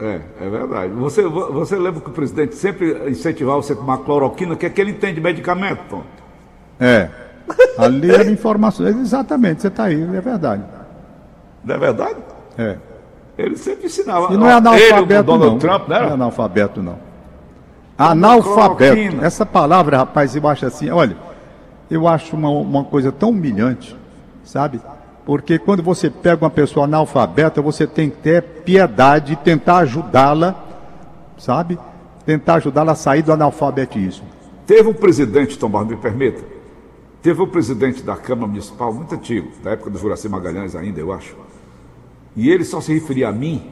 É, 0.00 0.20
é 0.40 0.48
verdade. 0.48 0.92
Você, 0.94 1.22
você 1.22 1.76
lembra 1.76 2.00
que 2.00 2.08
o 2.08 2.12
presidente 2.12 2.54
sempre 2.54 3.10
incentivava 3.10 3.62
você 3.62 3.74
a 3.74 3.76
tomar 3.76 3.98
cloroquina, 3.98 4.56
que 4.56 4.66
é 4.66 4.70
que 4.70 4.80
ele 4.80 4.92
entende 4.92 5.16
de 5.16 5.20
medicamento, 5.20 5.80
Tom? 5.90 6.02
É. 6.80 7.10
Ali 7.78 8.10
era 8.10 8.30
informações. 8.30 8.96
Exatamente, 8.96 9.62
você 9.62 9.68
está 9.68 9.84
aí, 9.84 10.02
é 10.02 10.20
verdade. 10.20 10.62
Não 11.64 11.74
é 11.74 11.78
verdade? 11.78 12.16
É. 12.58 12.76
Ele 13.36 13.56
sempre 13.56 13.86
ensinava. 13.86 14.32
E 14.32 14.36
não 14.36 14.48
é 14.48 14.52
analfabeto, 14.52 15.12
ele, 15.12 15.22
Donald 15.22 15.52
não. 15.52 15.58
Trump, 15.58 15.88
né? 15.88 16.00
Não 16.00 16.08
é 16.08 16.12
analfabeto, 16.12 16.82
não. 16.82 16.98
Analfabeto. 17.98 19.24
Essa 19.24 19.44
palavra, 19.44 19.98
rapaz, 19.98 20.34
eu 20.36 20.46
acho 20.48 20.66
assim, 20.66 20.90
olha, 20.90 21.16
eu 21.90 22.06
acho 22.06 22.36
uma, 22.36 22.50
uma 22.50 22.84
coisa 22.84 23.10
tão 23.10 23.30
humilhante, 23.30 23.96
sabe? 24.44 24.80
Porque 25.24 25.58
quando 25.58 25.82
você 25.82 26.10
pega 26.10 26.44
uma 26.44 26.50
pessoa 26.50 26.84
analfabeta, 26.84 27.62
você 27.62 27.86
tem 27.86 28.10
que 28.10 28.16
ter 28.18 28.42
piedade 28.42 29.32
e 29.32 29.36
tentar 29.36 29.78
ajudá-la, 29.78 30.54
sabe? 31.38 31.78
Tentar 32.26 32.56
ajudá-la 32.56 32.92
a 32.92 32.96
sair 32.96 33.22
do 33.22 33.32
analfabetismo. 33.32 34.26
Teve 34.66 34.88
um 34.88 34.94
presidente, 34.94 35.58
Tom 35.58 35.68
Barros, 35.68 35.88
me 35.88 35.96
permita. 35.96 36.53
Teve 37.24 37.40
um 37.40 37.46
presidente 37.46 38.02
da 38.02 38.16
Câmara 38.16 38.48
Municipal, 38.48 38.92
muito 38.92 39.14
antigo, 39.14 39.48
da 39.62 39.70
época 39.70 39.88
do 39.88 39.98
Juraci 39.98 40.28
Magalhães 40.28 40.76
ainda, 40.76 41.00
eu 41.00 41.10
acho. 41.10 41.34
E 42.36 42.50
ele 42.50 42.64
só 42.64 42.82
se 42.82 42.92
referia 42.92 43.30
a 43.30 43.32
mim, 43.32 43.62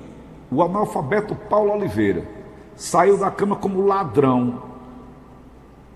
o 0.50 0.62
analfabeto 0.62 1.34
Paulo 1.34 1.70
Oliveira. 1.70 2.24
Saiu 2.74 3.18
da 3.18 3.30
Câmara 3.30 3.60
como 3.60 3.84
ladrão. 3.84 4.62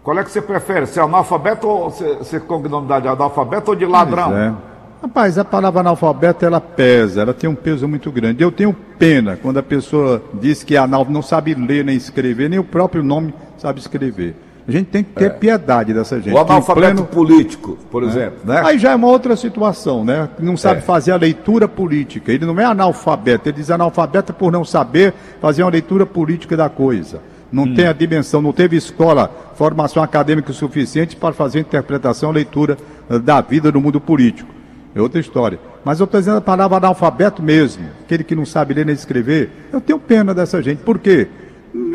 Qual 0.02 0.18
é 0.18 0.22
que 0.22 0.30
você 0.30 0.42
prefere? 0.42 0.84
Ser 0.84 1.00
analfabeto 1.00 1.66
ou 1.66 1.90
ser, 1.90 2.22
ser 2.24 2.42
cognome 2.42 2.88
de 3.00 3.08
analfabeto 3.08 3.70
ou 3.70 3.74
de 3.74 3.86
ladrão? 3.86 4.36
É. 4.36 4.54
Rapaz, 5.00 5.38
a 5.38 5.44
palavra 5.44 5.80
analfabeto 5.80 6.44
ela 6.44 6.60
pesa, 6.60 7.22
ela 7.22 7.32
tem 7.32 7.48
um 7.48 7.54
peso 7.54 7.88
muito 7.88 8.12
grande. 8.12 8.42
Eu 8.42 8.52
tenho 8.52 8.76
pena 8.98 9.34
quando 9.34 9.56
a 9.56 9.62
pessoa 9.62 10.22
diz 10.34 10.62
que 10.62 10.76
é 10.76 10.78
analfabeto, 10.78 11.14
não 11.14 11.22
sabe 11.22 11.54
ler 11.54 11.86
nem 11.86 11.96
escrever, 11.96 12.50
nem 12.50 12.58
o 12.58 12.64
próprio 12.64 13.02
nome 13.02 13.32
sabe 13.56 13.80
escrever. 13.80 14.36
A 14.68 14.72
gente 14.72 14.86
tem 14.86 15.04
que 15.04 15.12
ter 15.12 15.34
piedade 15.34 15.94
dessa 15.94 16.20
gente. 16.20 16.34
O 16.34 16.38
analfabeto 16.38 17.04
pleno- 17.04 17.06
político, 17.06 17.78
por 17.90 18.02
exemplo, 18.02 18.38
né? 18.44 18.62
Aí 18.64 18.78
já 18.78 18.90
é 18.90 18.94
uma 18.96 19.06
outra 19.06 19.36
situação, 19.36 20.04
né? 20.04 20.28
Não 20.40 20.56
sabe 20.56 20.78
É. 20.78 20.82
fazer 20.82 21.12
a 21.12 21.16
leitura 21.16 21.68
política. 21.68 22.32
Ele 22.32 22.44
não 22.44 22.58
é 22.58 22.64
analfabeto, 22.64 23.48
ele 23.48 23.58
diz 23.58 23.70
analfabeto 23.70 24.32
por 24.34 24.50
não 24.50 24.64
saber 24.64 25.14
fazer 25.40 25.62
uma 25.62 25.70
leitura 25.70 26.04
política 26.04 26.56
da 26.56 26.68
coisa. 26.68 27.20
Não 27.52 27.62
Hum. 27.62 27.74
tem 27.74 27.86
a 27.86 27.92
dimensão, 27.92 28.42
não 28.42 28.52
teve 28.52 28.76
escola, 28.76 29.30
formação 29.54 30.02
acadêmica 30.02 30.52
suficiente 30.52 31.14
para 31.14 31.32
fazer 31.32 31.60
interpretação, 31.60 32.32
leitura 32.32 32.76
eh, 33.08 33.20
da 33.20 33.40
vida 33.40 33.70
no 33.70 33.80
mundo 33.80 34.00
político. 34.00 34.50
É 34.96 35.00
outra 35.00 35.20
história. 35.20 35.60
Mas 35.84 36.00
eu 36.00 36.04
estou 36.06 36.18
dizendo 36.18 36.38
a 36.38 36.40
palavra 36.40 36.78
analfabeto 36.78 37.40
mesmo, 37.40 37.84
aquele 38.04 38.24
que 38.24 38.34
não 38.34 38.44
sabe 38.44 38.74
ler 38.74 38.84
nem 38.84 38.94
escrever. 38.96 39.48
Eu 39.72 39.80
tenho 39.80 39.98
pena 40.00 40.34
dessa 40.34 40.60
gente. 40.60 40.78
Por 40.82 40.98
quê? 40.98 41.28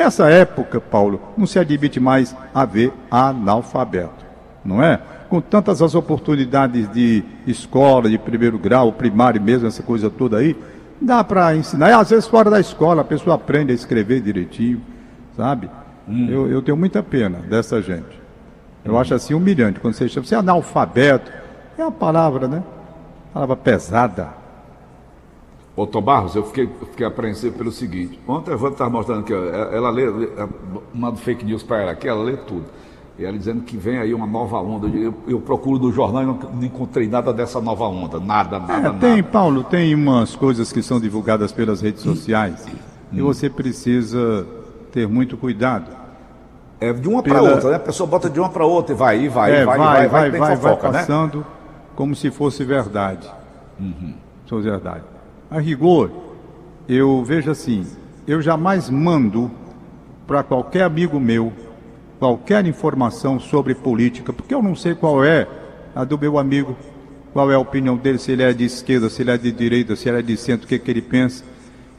Nessa 0.03 0.29
época, 0.29 0.81
Paulo, 0.81 1.21
não 1.37 1.45
se 1.45 1.59
admite 1.59 1.99
mais 1.99 2.35
haver 2.53 2.91
analfabeto 3.09 4.21
não 4.63 4.81
é? 4.81 4.99
Com 5.29 5.41
tantas 5.41 5.81
as 5.81 5.95
oportunidades 5.95 6.91
de 6.91 7.23
escola, 7.47 8.09
de 8.09 8.17
primeiro 8.17 8.59
grau, 8.59 8.91
primário 8.91 9.41
mesmo, 9.41 9.67
essa 9.67 9.81
coisa 9.81 10.09
toda 10.09 10.37
aí, 10.37 10.55
dá 11.01 11.23
para 11.23 11.55
ensinar. 11.55 11.89
E 11.89 11.93
às 11.93 12.09
vezes 12.09 12.27
fora 12.27 12.49
da 12.49 12.59
escola 12.59 13.01
a 13.01 13.05
pessoa 13.05 13.35
aprende 13.35 13.71
a 13.71 13.75
escrever 13.75 14.21
direitinho, 14.21 14.81
sabe? 15.35 15.69
Eu, 16.07 16.49
eu 16.49 16.61
tenho 16.61 16.75
muita 16.75 17.01
pena 17.01 17.39
dessa 17.39 17.81
gente. 17.81 18.19
Eu 18.83 18.97
acho 18.97 19.13
assim 19.13 19.33
humilhante 19.33 19.79
quando 19.79 19.93
você 19.93 20.09
chama, 20.09 20.25
você 20.25 20.35
é 20.35 20.37
analfabeto, 20.37 21.31
é 21.77 21.83
uma 21.83 21.91
palavra, 21.91 22.47
né? 22.47 22.63
Palavra 23.33 23.55
pesada. 23.55 24.40
Ô 25.75 25.87
Tom 25.87 26.01
Barros, 26.01 26.35
eu 26.35 26.43
fiquei, 26.43 26.69
fiquei 26.91 27.05
apreensivo 27.05 27.57
pelo 27.57 27.71
seguinte. 27.71 28.19
Ontem 28.27 28.51
a 28.51 28.53
Evandro 28.53 28.73
estava 28.73 28.89
mostrando 28.89 29.23
que 29.23 29.33
ela 29.33 29.89
lê, 29.89 30.03
manda 30.93 31.15
fake 31.15 31.45
news 31.45 31.63
para 31.63 31.81
ela 31.81 31.91
aqui, 31.91 32.07
ela 32.07 32.21
lê 32.23 32.35
tudo. 32.35 32.65
E 33.17 33.23
ela 33.23 33.37
dizendo 33.37 33.61
que 33.61 33.77
vem 33.77 33.97
aí 33.97 34.13
uma 34.13 34.25
nova 34.27 34.57
onda. 34.59 34.87
Eu, 35.27 35.39
procuro 35.39 35.79
no 35.79 35.91
jornal 35.91 36.23
e 36.23 36.25
não, 36.25 36.33
não 36.55 36.63
encontrei 36.63 37.07
nada 37.07 37.31
dessa 37.31 37.61
nova 37.61 37.85
onda. 37.85 38.19
Nada, 38.19 38.59
nada, 38.59 38.73
É, 38.73 38.81
nada. 38.81 38.97
tem, 38.99 39.23
Paulo, 39.23 39.63
tem 39.63 39.95
umas 39.95 40.35
coisas 40.35 40.73
que 40.73 40.81
são 40.83 40.99
divulgadas 40.99 41.51
pelas 41.51 41.79
redes 41.81 42.01
sociais 42.01 42.65
e 43.11 43.21
você 43.21 43.49
precisa 43.49 44.45
ter 44.91 45.07
muito 45.07 45.37
cuidado. 45.37 45.89
É 46.79 46.91
de 46.91 47.07
uma 47.07 47.21
para 47.23 47.35
Pela- 47.35 47.51
outra, 47.51 47.69
né? 47.69 47.75
A 47.75 47.79
pessoa 47.79 48.07
bota 48.07 48.29
de 48.29 48.39
uma 48.39 48.49
para 48.49 48.65
outra 48.65 48.93
e 48.93 48.97
vai, 48.97 49.19
e 49.23 49.29
vai, 49.29 49.51
É, 49.51 49.61
e 49.61 49.65
vai, 49.65 49.77
vai, 49.77 49.87
e 49.87 49.95
vai, 49.95 50.07
vai, 50.09 50.31
tem 50.31 50.39
vai, 50.39 50.49
vai 50.49 50.57
fofoca, 50.57 50.91
né? 50.91 50.99
passando 50.99 51.45
como 51.95 52.15
se 52.15 52.31
fosse 52.31 52.63
verdade. 52.65 53.29
Se 53.79 54.49
fosse 54.49 54.63
verdade. 54.63 55.03
A 55.51 55.59
rigor, 55.59 56.09
eu 56.87 57.23
vejo 57.23 57.51
assim, 57.51 57.85
eu 58.25 58.41
jamais 58.41 58.89
mando 58.89 59.51
para 60.25 60.41
qualquer 60.41 60.83
amigo 60.83 61.19
meu 61.19 61.53
qualquer 62.17 62.65
informação 62.65 63.39
sobre 63.39 63.75
política, 63.75 64.31
porque 64.31 64.53
eu 64.53 64.63
não 64.63 64.75
sei 64.75 64.95
qual 64.95 65.25
é 65.25 65.47
a 65.95 66.03
do 66.03 66.17
meu 66.17 66.37
amigo, 66.39 66.77
qual 67.33 67.51
é 67.51 67.55
a 67.55 67.59
opinião 67.59 67.97
dele, 67.97 68.17
se 68.17 68.31
ele 68.31 68.43
é 68.43 68.53
de 68.53 68.63
esquerda, 68.63 69.09
se 69.09 69.23
ele 69.23 69.31
é 69.31 69.37
de 69.37 69.51
direita, 69.51 69.95
se 69.95 70.07
ele 70.07 70.19
é 70.19 70.21
de 70.21 70.37
centro, 70.37 70.65
o 70.65 70.69
que, 70.69 70.79
que 70.79 70.91
ele 70.91 71.01
pensa. 71.01 71.43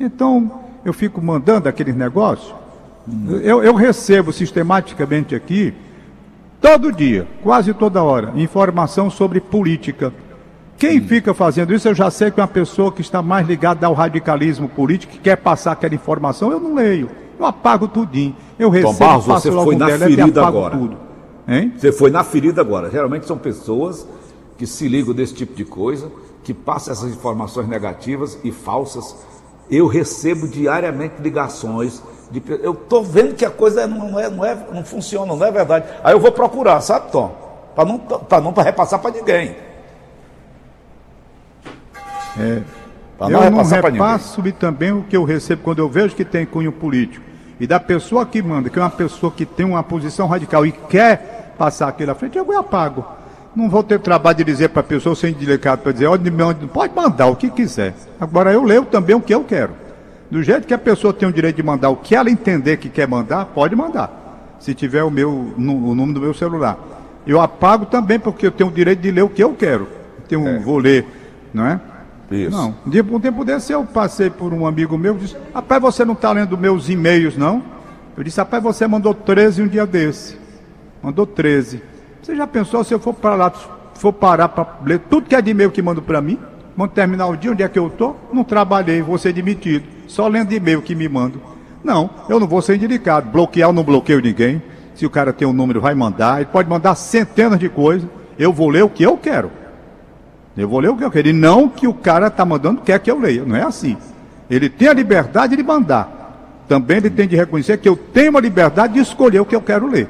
Então, 0.01 0.61
eu 0.85 0.93
fico 0.93 1.21
mandando 1.21 1.69
aqueles 1.69 1.95
negócios. 1.95 2.55
Eu, 3.43 3.63
eu 3.63 3.75
recebo 3.75 4.33
sistematicamente 4.33 5.35
aqui 5.35 5.75
Todo 6.63 6.93
dia, 6.93 7.27
quase 7.43 7.75
toda 7.75 8.05
hora, 8.05 8.33
informação 8.37 9.11
sobre 9.11 9.41
política. 9.41 10.13
Quem 10.83 11.01
fica 11.01 11.33
fazendo 11.33 11.73
isso, 11.73 11.87
eu 11.87 11.95
já 11.95 12.11
sei 12.11 12.29
que 12.29 12.41
é 12.41 12.43
uma 12.43 12.49
pessoa 12.49 12.91
que 12.91 13.01
está 13.01 13.23
mais 13.23 13.47
ligada 13.47 13.87
ao 13.87 13.95
radicalismo 13.95 14.69
político, 14.69 15.13
que 15.13 15.21
quer 15.21 15.37
passar 15.37 15.71
aquela 15.71 15.95
informação, 15.95 16.51
eu 16.51 16.59
não 16.59 16.75
leio. 16.75 17.09
Eu 17.39 17.47
apago 17.47 17.87
tudinho. 17.87 18.35
Eu 18.59 18.69
recebo, 18.69 18.95
Barros, 18.95 19.25
passo 19.25 19.53
você 19.53 19.65
foi 19.65 19.77
na 19.77 19.89
e 19.89 19.97
ferida 19.97 20.45
agora. 20.45 20.77
tudo. 20.77 20.97
Hein? 21.47 21.73
Você 21.77 21.93
foi 21.93 22.11
na 22.11 22.25
ferida 22.25 22.61
agora. 22.61 22.91
Geralmente 22.91 23.27
são 23.27 23.39
pessoas 23.39 24.05
que 24.59 24.67
se 24.67 24.89
ligam 24.89 25.15
desse 25.15 25.35
tipo 25.35 25.55
de 25.55 25.65
coisa, 25.65 26.11
que 26.43 26.53
passam 26.53 26.93
essas 26.93 27.13
informações 27.13 27.69
negativas 27.69 28.37
e 28.43 28.51
falsas. 28.51 29.15
Eu 29.71 29.87
recebo 29.87 30.49
diariamente 30.49 31.15
ligações. 31.23 32.03
De, 32.29 32.43
eu 32.61 32.73
estou 32.73 33.05
vendo 33.05 33.37
que 33.37 33.45
a 33.45 33.51
coisa 33.51 33.87
não, 33.87 34.11
não 34.11 34.19
é, 34.19 34.29
não, 34.29 34.45
é, 34.45 34.67
não 34.75 34.85
funciona, 34.85 35.33
não 35.33 35.47
é 35.47 35.53
verdade. 35.53 35.87
Aí 36.03 36.13
eu 36.13 36.19
vou 36.19 36.33
procurar, 36.33 36.81
sabe, 36.81 37.13
Tom? 37.13 37.33
Para 37.73 37.85
não, 37.85 38.01
pra 38.01 38.41
não 38.41 38.53
pra 38.53 38.65
repassar 38.65 38.99
para 38.99 39.13
ninguém. 39.13 39.55
É. 42.39 42.63
Eu 43.21 43.51
não 43.51 43.63
repasso-me 43.65 44.53
também 44.53 44.93
o 44.93 45.03
que 45.03 45.17
eu 45.17 45.25
recebo 45.25 45.63
quando 45.63 45.79
eu 45.79 45.89
vejo 45.89 46.15
que 46.15 46.25
tem 46.25 46.45
cunho 46.45 46.73
político. 46.73 47.25
E 47.61 47.67
da 47.67 47.79
pessoa 47.79 48.27
que 48.27 48.43
manda, 48.43 48.69
que 48.69 48.79
é 48.79 48.83
uma 48.83 48.91
pessoa 48.91 49.31
que 49.31 49.47
tem 49.47 49.65
uma 49.65 49.83
posição 49.83 50.27
radical 50.27 50.67
e 50.67 50.73
quer 50.73 51.55
passar 51.57 51.89
aquilo 51.89 52.11
à 52.11 52.15
frente, 52.15 52.37
eu 52.37 52.59
apago. 52.59 53.07
Não 53.55 53.69
vou 53.69 53.83
ter 53.83 54.01
trabalho 54.01 54.39
de 54.39 54.45
dizer 54.45 54.71
para 54.71 54.81
a 54.81 54.85
pessoa 54.85 55.15
sem 55.15 55.33
delicado 55.33 55.83
para 55.83 55.93
dizer, 55.93 56.07
onde, 56.07 56.31
onde, 56.43 56.67
pode 56.67 56.95
mandar 56.95 57.27
o 57.27 57.37
que 57.37 57.51
quiser. 57.51 57.95
Agora 58.19 58.53
eu 58.53 58.65
leio 58.65 58.85
também 58.87 59.15
o 59.15 59.21
que 59.21 59.33
eu 59.33 59.45
quero. 59.45 59.75
Do 60.31 60.43
jeito 60.43 60.67
que 60.67 60.73
a 60.73 60.79
pessoa 60.79 61.13
tem 61.13 61.29
o 61.29 61.33
direito 61.33 61.57
de 61.57 61.63
mandar 61.63 61.91
o 61.91 61.97
que 61.97 62.17
ela 62.17 62.31
entender 62.31 62.79
que 62.79 62.89
quer 62.89 63.07
mandar, 63.07 63.45
pode 63.45 63.77
mandar. 63.77 64.57
Se 64.59 64.75
tiver 64.75 65.03
o 65.05 65.11
meu 65.11 65.31
o 65.31 65.61
número 65.95 66.15
do 66.15 66.21
meu 66.21 66.35
celular. 66.35 66.79
Eu 67.27 67.41
apago 67.41 67.87
também 67.87 68.19
porque 68.19 68.47
eu 68.47 68.51
tenho 68.51 68.71
o 68.71 68.73
direito 68.73 69.01
de 69.01 69.11
ler 69.11 69.23
o 69.23 69.29
que 69.29 69.45
eu 69.45 69.53
quero. 69.55 69.87
Tenho, 70.27 70.49
É. 70.49 70.59
Vou 70.59 70.79
ler, 70.79 71.07
não 71.53 71.67
é? 71.67 71.79
Isso. 72.33 72.57
Não. 72.57 72.75
Um, 72.87 72.91
dia, 72.91 73.03
um 73.03 73.21
tempo 73.21 73.45
desse 73.45 73.73
eu 73.73 73.85
passei 73.85 74.31
por 74.31 74.53
um 74.53 74.67
amigo 74.67 74.97
meu 74.97 75.17
e 75.17 75.19
disse, 75.19 75.37
rapaz, 75.55 75.81
você 75.81 76.05
não 76.05 76.15
está 76.15 76.33
lendo 76.33 76.57
meus 76.57 76.89
e-mails, 76.89 77.37
não? 77.37 77.63
Eu 78.17 78.23
disse, 78.23 78.39
rapaz, 78.39 78.63
você 78.63 78.87
mandou 78.87 79.15
13 79.15 79.63
um 79.63 79.69
dia 79.69 79.87
desse. 79.87 80.39
Mandou 81.03 81.27
13. 81.27 81.83
Você 82.23 82.37
já 82.37 82.47
pensou 82.47 82.85
se 82.85 82.95
eu 82.95 83.01
for 83.01 83.15
para 83.15 83.35
lá, 83.35 83.51
for 83.95 84.13
parar 84.13 84.49
para 84.49 84.79
ler 84.85 85.01
tudo 85.01 85.29
que 85.29 85.35
é 85.35 85.43
de 85.43 85.51
e-mail 85.51 85.71
que 85.71 85.83
mando 85.83 86.03
para 86.03 86.21
mim? 86.21 86.39
Quando 86.77 86.91
terminar 86.91 87.27
o 87.27 87.37
dia, 87.37 87.53
onde 87.53 87.63
é 87.63 87.69
que 87.69 87.79
eu 87.79 87.87
estou? 87.87 88.19
Não 88.33 88.43
trabalhei, 88.45 89.03
vou 89.03 89.19
ser 89.19 89.33
demitido. 89.33 89.85
Só 90.09 90.27
lendo 90.27 90.53
e-mail 90.53 90.83
que 90.83 90.95
me 90.95 91.09
mando. 91.09 91.41
Não, 91.85 92.11
eu 92.29 92.41
não 92.41 92.47
vou 92.47 92.63
ser 92.63 92.77
indelicado. 92.77 93.31
Bloquear, 93.31 93.69
eu 93.69 93.73
não 93.73 93.85
bloqueio 93.85 94.21
ninguém. 94.21 94.63
Se 94.95 95.07
o 95.07 95.11
cara 95.11 95.33
tem 95.33 95.47
um 95.47 95.53
número, 95.53 95.81
vai 95.81 95.95
mandar. 95.95 96.41
Ele 96.41 96.51
pode 96.51 96.69
mandar 96.69 96.95
centenas 96.95 97.59
de 97.59 97.69
coisas. 97.69 98.09
Eu 98.39 98.53
vou 98.53 98.69
ler 98.69 98.83
o 98.83 98.89
que 98.89 99.03
eu 99.03 99.17
quero. 99.17 99.51
Eu 100.57 100.69
vou 100.69 100.81
ler 100.81 100.89
o 100.89 100.97
que 100.97 101.05
eu 101.05 101.11
quero. 101.11 101.29
E 101.29 101.33
não 101.33 101.69
que 101.69 101.87
o 101.87 101.95
cara 101.95 102.27
está 102.27 102.45
mandando 102.45 102.81
quer 102.81 102.99
que 102.99 103.11
eu 103.11 103.19
leia. 103.19 103.45
Não 103.45 103.57
é 103.57 103.63
assim. 103.63 103.97
Ele 104.51 104.69
tem 104.69 104.89
a 104.89 104.93
liberdade 104.93 105.57
de 105.57 105.63
mandar. 105.63 106.65
Também 106.69 106.99
ele 106.99 107.11
tem 107.11 107.27
de 107.27 107.37
reconhecer 107.37 107.79
que 107.79 107.89
eu 107.89 107.97
tenho 107.97 108.37
a 108.37 108.41
liberdade 108.41 108.95
de 108.95 109.01
escolher 109.01 109.41
o 109.41 109.47
que 109.47 109.57
eu 109.57 109.63
quero 109.63 109.87
ler. 109.87 110.09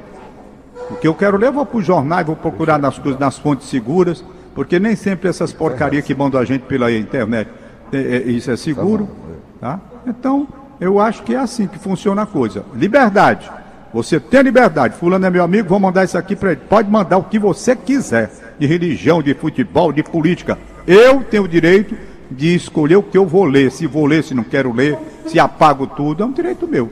O 0.91 0.97
que 0.97 1.07
eu 1.07 1.15
quero 1.15 1.37
ler, 1.37 1.47
eu 1.47 1.53
vou 1.53 1.65
para 1.65 1.79
os 1.79 1.87
jornais, 1.87 2.27
vou 2.27 2.37
procurar 2.37 2.79
nas, 2.79 3.01
nas 3.19 3.39
fontes 3.39 3.69
seguras, 3.69 4.25
porque 4.55 4.79
nem 4.79 4.95
sempre 4.97 5.29
essas 5.29 5.53
porcarias 5.53 6.05
que 6.05 6.15
mandam 6.15 6.41
a 6.41 6.45
gente 6.45 6.63
pela 6.63 6.93
internet. 6.93 7.49
é, 7.93 7.99
é, 7.99 8.23
isso 8.23 8.51
é 8.51 8.57
seguro. 8.57 9.09
Tá? 9.61 9.81
Então, 10.07 10.49
eu 10.81 10.99
acho 10.99 11.23
que 11.23 11.35
é 11.35 11.39
assim 11.39 11.67
que 11.67 11.79
funciona 11.79 12.23
a 12.23 12.27
coisa. 12.27 12.65
Liberdade. 12.75 13.51
Você 13.93 14.19
tem 14.19 14.43
liberdade. 14.43 14.97
Fulano 14.97 15.27
é 15.27 15.31
meu 15.31 15.45
amigo, 15.45 15.69
vou 15.69 15.79
mandar 15.79 16.05
isso 16.05 16.17
aqui 16.17 16.35
para 16.35 16.53
ele. 16.53 16.61
Pode 16.69 16.91
mandar 16.91 17.19
o 17.19 17.25
que 17.25 17.39
você 17.39 17.77
quiser. 17.77 18.31
De 18.59 18.67
religião, 18.67 19.23
de 19.23 19.35
futebol, 19.35 19.93
de 19.93 20.03
política. 20.03 20.59
Eu 20.87 21.23
tenho 21.25 21.45
o 21.45 21.49
direito 21.49 21.97
de 22.31 22.55
escolher 22.55 22.97
o 22.97 23.03
que 23.03 23.19
eu 23.19 23.27
vou 23.27 23.45
ler. 23.45 23.71
Se 23.71 23.87
vou 23.87 24.07
ler, 24.07 24.25
se 24.25 24.35
não 24.35 24.45
quero 24.45 24.73
ler, 24.73 24.99
se 25.27 25.39
apago 25.39 25.87
tudo, 25.87 26.23
é 26.23 26.27
um 26.27 26.33
direito 26.33 26.67
meu. 26.67 26.91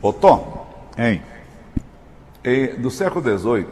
Ô 0.00 0.12
Tom. 0.12 0.66
Hein? 0.96 1.22
no 2.78 2.90
século 2.90 3.22
XVIII, 3.22 3.66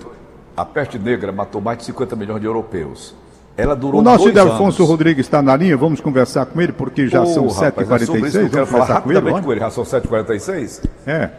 a 0.57 0.65
peste 0.65 0.99
negra 0.99 1.33
matou 1.33 1.61
mais 1.61 1.79
de 1.79 1.85
50 1.85 2.15
milhões 2.15 2.41
de 2.41 2.47
europeus. 2.47 3.15
Ela 3.57 3.75
durou 3.75 4.01
O 4.01 4.05
nosso 4.05 4.29
anos. 4.29 4.79
Rodrigues 4.79 5.25
está 5.27 5.41
na 5.41 5.57
linha, 5.57 5.77
vamos 5.77 6.01
conversar 6.01 6.45
com 6.47 6.61
ele, 6.61 6.73
porque 6.73 7.07
já 7.09 7.23
Ô, 7.23 7.27
são 7.27 7.47
rapaz, 7.49 7.91
é 7.91 8.05
7h46. 8.05 8.35
Eu 8.45 8.51
quero 8.51 8.67
Vamos 8.67 8.87
falar 8.87 9.01
com 9.01 9.11
ele, 9.13 9.21
com 9.43 9.53
ele, 9.53 9.61
já 9.61 9.71
são 9.71 9.85
7h46. 9.85 10.85
É. 11.07 11.31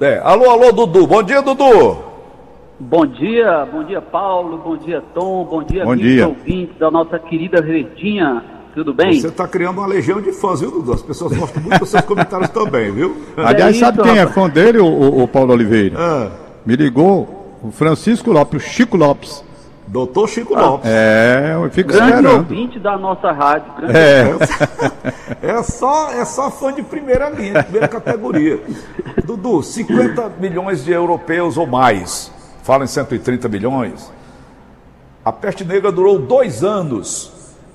É. 0.00 0.18
Alô, 0.24 0.50
alô, 0.50 0.72
Dudu. 0.72 1.06
Bom 1.06 1.22
dia, 1.22 1.40
Dudu. 1.40 1.98
Bom 2.78 3.06
dia, 3.06 3.66
bom 3.72 3.82
dia 3.84 4.02
Paulo, 4.02 4.58
bom 4.58 4.76
dia 4.76 5.02
Tom, 5.14 5.46
bom 5.50 5.62
dia 5.62 5.82
Bom 5.82 5.96
dia. 5.96 6.28
ouvintes 6.28 6.76
da 6.78 6.90
nossa 6.90 7.18
querida 7.18 7.62
Verdinha, 7.62 8.44
tudo 8.74 8.92
bem? 8.92 9.18
Você 9.18 9.28
está 9.28 9.48
criando 9.48 9.78
uma 9.78 9.86
legião 9.86 10.20
de 10.20 10.30
fãs, 10.30 10.60
viu, 10.60 10.70
Dudu? 10.70 10.92
As 10.92 11.00
pessoas 11.00 11.34
gostam 11.34 11.62
muito 11.62 11.78
dos 11.78 11.88
seus 11.88 12.04
comentários 12.04 12.50
também, 12.50 12.90
viu? 12.92 13.16
Aliás, 13.34 13.74
É 13.76 13.78
sabe 13.80 14.00
isso, 14.02 14.06
quem 14.10 14.18
é 14.18 14.26
fã 14.26 14.46
dele, 14.50 14.76
o, 14.78 14.84
o- 14.84 15.22
o 15.22 15.26
Paulo 15.28 15.54
Oliveira? 15.54 15.96
Ah, 15.98 16.28
Me 16.66 16.76
ligou 16.76 17.56
o 17.62 17.70
Francisco 17.70 18.30
Lopes, 18.30 18.62
o 18.62 18.66
Chico 18.68 18.94
Lopes. 18.94 19.42
Doutor 19.86 20.28
Chico 20.28 20.54
Lopes. 20.54 20.88
É, 20.90 21.52
eu 21.54 21.70
fico 21.70 21.92
Grande 21.92 22.14
esperando. 22.14 22.36
ouvinte 22.38 22.78
da 22.78 22.96
nossa 22.96 23.30
rádio, 23.32 23.72
grande 23.76 23.96
É, 23.96 24.24
É 25.42 25.62
só, 25.62 26.10
é 26.12 26.24
só 26.24 26.50
fã 26.50 26.72
de 26.72 26.82
primeira 26.82 27.28
linha, 27.30 27.54
de 27.54 27.62
primeira 27.64 27.88
categoria. 27.88 28.60
Dudu, 29.24 29.62
50 29.62 30.32
milhões 30.40 30.84
de 30.84 30.92
europeus 30.92 31.56
ou 31.56 31.66
mais, 31.66 32.32
falam 32.62 32.84
em 32.84 32.88
130 32.88 33.48
milhões. 33.48 34.12
A 35.24 35.32
peste 35.32 35.64
negra 35.64 35.90
durou 35.90 36.18
dois 36.18 36.62
anos. 36.62 37.32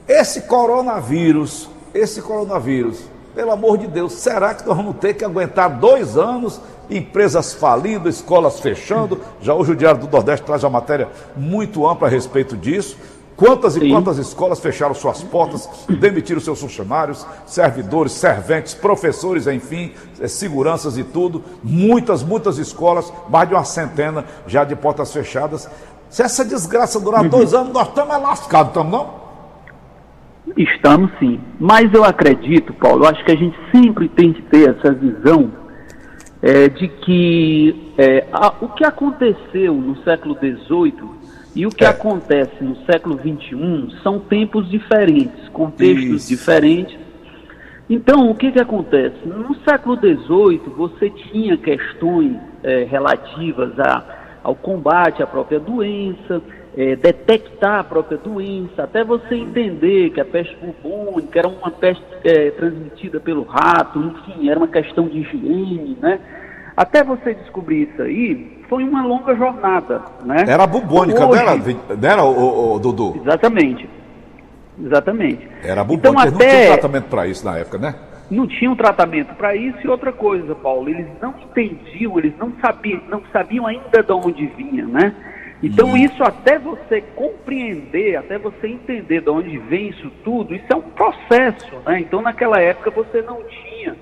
Esse 0.08 0.42
coronavírus, 0.42 1.70
esse 1.94 2.22
coronavírus, 2.22 3.04
pelo 3.34 3.52
amor 3.52 3.78
de 3.78 3.88
Deus, 3.88 4.14
será 4.14 4.54
que 4.54 4.66
nós 4.68 4.76
vamos 4.76 4.98
ter 4.98 5.14
que 5.14 5.26
aguentar 5.26 5.70
dois 5.80 6.18
anos? 6.18 6.60
Empresas 6.90 7.54
falindo, 7.54 8.10
escolas 8.10 8.60
fechando. 8.60 9.20
Já 9.42 9.54
hoje 9.54 9.72
o 9.72 9.76
Diário 9.76 10.02
do 10.02 10.12
Nordeste 10.12 10.46
traz 10.46 10.64
uma 10.64 10.70
matéria 10.70 11.10
muito 11.36 11.88
ampla 11.88 12.08
a 12.08 12.12
respeito 12.12 12.58
disso. 12.58 12.98
Quantas 13.38 13.76
e 13.76 13.80
Sim. 13.80 13.90
quantas 13.90 14.18
escolas 14.20 14.60
fecharam 14.60 14.94
suas 14.94 15.24
portas, 15.24 15.68
demitiram 15.90 16.40
seus 16.40 16.60
funcionários, 16.60 17.26
servidores, 17.48 18.12
serventes, 18.12 18.76
professores, 18.76 19.48
enfim, 19.48 19.94
eh, 20.20 20.28
seguranças 20.28 20.96
e 20.98 21.04
tudo. 21.04 21.44
Muitas, 21.64 22.22
muitas 22.22 22.60
escolas, 22.60 23.12
mais 23.30 23.50
de 23.50 23.56
uma 23.56 23.64
centena 23.64 24.26
já 24.46 24.64
de 24.64 24.76
portas 24.76 25.12
fechadas. 25.12 25.68
Se 26.08 26.22
essa 26.22 26.46
desgraça 26.46 27.00
durar 27.00 27.28
dois 27.28 27.54
anos, 27.54 27.74
nós 27.74 27.88
estamos 27.88 28.22
lascados, 28.22 28.68
estamos 28.68 28.92
não? 28.92 29.21
Estamos 30.58 31.12
sim. 31.20 31.40
Mas 31.60 31.94
eu 31.94 32.04
acredito, 32.04 32.74
Paulo, 32.74 33.06
acho 33.08 33.24
que 33.24 33.32
a 33.32 33.38
gente 33.38 33.58
sempre 33.72 34.10
tem 34.10 34.34
que 34.34 34.42
ter 34.44 34.70
essa 34.70 34.92
visão 34.94 35.52
é, 36.44 36.68
de 36.70 36.88
que 36.88 37.94
é, 37.98 38.26
a- 38.34 38.54
o 38.62 38.70
que 38.70 38.84
aconteceu 38.84 39.76
no 39.76 39.96
século 40.04 40.36
XVIII 40.36 40.94
e 41.56 41.68
o 41.68 41.70
que 41.70 41.84
É. 41.86 41.88
acontece 41.88 42.64
no 42.64 42.76
século 42.86 43.16
XXI 43.20 43.96
são 44.02 44.20
tempos 44.20 44.68
diferentes, 44.70 45.48
contextos 45.50 46.24
Isso. 46.24 46.30
diferentes. 46.30 46.98
Então, 47.88 48.30
o 48.32 48.36
que, 48.36 48.52
que 48.52 48.60
acontece? 48.60 49.18
No 49.26 49.54
século 49.68 49.96
XVIII, 49.98 50.62
você 50.76 51.10
tinha 51.12 51.56
questões 51.58 52.38
eh, 52.64 52.88
relativas 52.90 53.78
a, 53.80 54.04
ao 54.44 54.56
combate 54.56 55.22
à 55.22 55.28
própria 55.28 55.60
doença, 55.60 56.42
eh, 56.78 56.96
detectar 56.96 57.80
a 57.80 57.84
própria 57.84 58.18
doença, 58.18 58.84
até 58.84 59.04
você 59.04 59.36
entender 59.36 60.12
que 60.12 60.22
a 60.22 60.26
peste 60.26 60.56
bubônica 60.58 61.38
era 61.40 61.48
uma 61.48 61.70
peste 61.72 62.04
eh, 62.24 62.52
transmitida 62.52 63.20
pelo 63.20 63.44
rato, 63.44 64.00
enfim, 64.00 64.50
era 64.50 64.58
uma 64.60 64.68
questão 64.68 65.08
de 65.08 65.20
higiene, 65.20 65.98
né? 66.02 66.20
Até 66.76 67.04
você 67.04 67.34
descobrir 67.34 67.90
isso 67.92 68.02
aí, 68.02 68.64
foi 68.70 68.84
uma 68.84 69.06
longa 69.06 69.36
jornada, 69.36 70.02
né? 70.24 70.46
Era 70.48 70.66
bubônica 70.66 71.26
Hoje- 71.26 71.44
dela, 71.44 71.96
dela 71.98 72.24
o, 72.24 72.80
Dudu? 72.80 73.18
Exatamente. 73.22 73.88
Exatamente. 74.82 75.48
Era 75.64 75.82
Então, 75.82 75.86
bubônica, 75.86 76.22
eles 76.24 76.32
não 76.34 76.40
tinham 76.40 76.52
até- 76.62 76.68
tratamento 76.74 77.06
para 77.10 77.28
isso 77.28 77.46
na 77.46 77.58
época, 77.58 77.78
né? 77.78 77.96
não 78.32 78.48
tinha 78.48 78.72
um 78.72 78.76
tratamento 78.78 79.36
para 79.36 79.54
isso 79.58 79.78
e 79.84 79.90
outra 79.90 80.14
coisa, 80.14 80.56
Paulo, 80.56 80.88
eles 80.88 81.06
não 81.22 81.34
entendiam, 81.44 82.18
eles 82.18 82.32
não 82.40 82.54
sabiam, 82.62 83.02
não 83.10 83.22
sabiam 83.34 83.68
ainda 83.68 84.02
de 84.02 84.12
onde 84.14 84.46
vinha, 84.56 84.86
né? 84.86 85.14
Então 85.64 85.96
isso 85.96 86.24
até 86.24 86.58
você 86.58 87.02
compreender, 87.16 88.16
até 88.16 88.38
você 88.38 88.68
entender 88.68 89.22
de 89.22 89.30
onde 89.30 89.58
vem 89.58 89.90
isso 89.90 90.12
tudo, 90.24 90.56
isso 90.56 90.66
é 90.70 90.76
um 90.76 90.82
processo, 90.82 91.76
né? 91.86 92.00
Então 92.00 92.22
naquela 92.22 92.60
época 92.60 92.90
você 92.90 93.22
não 93.22 93.44
tinha 93.44 93.96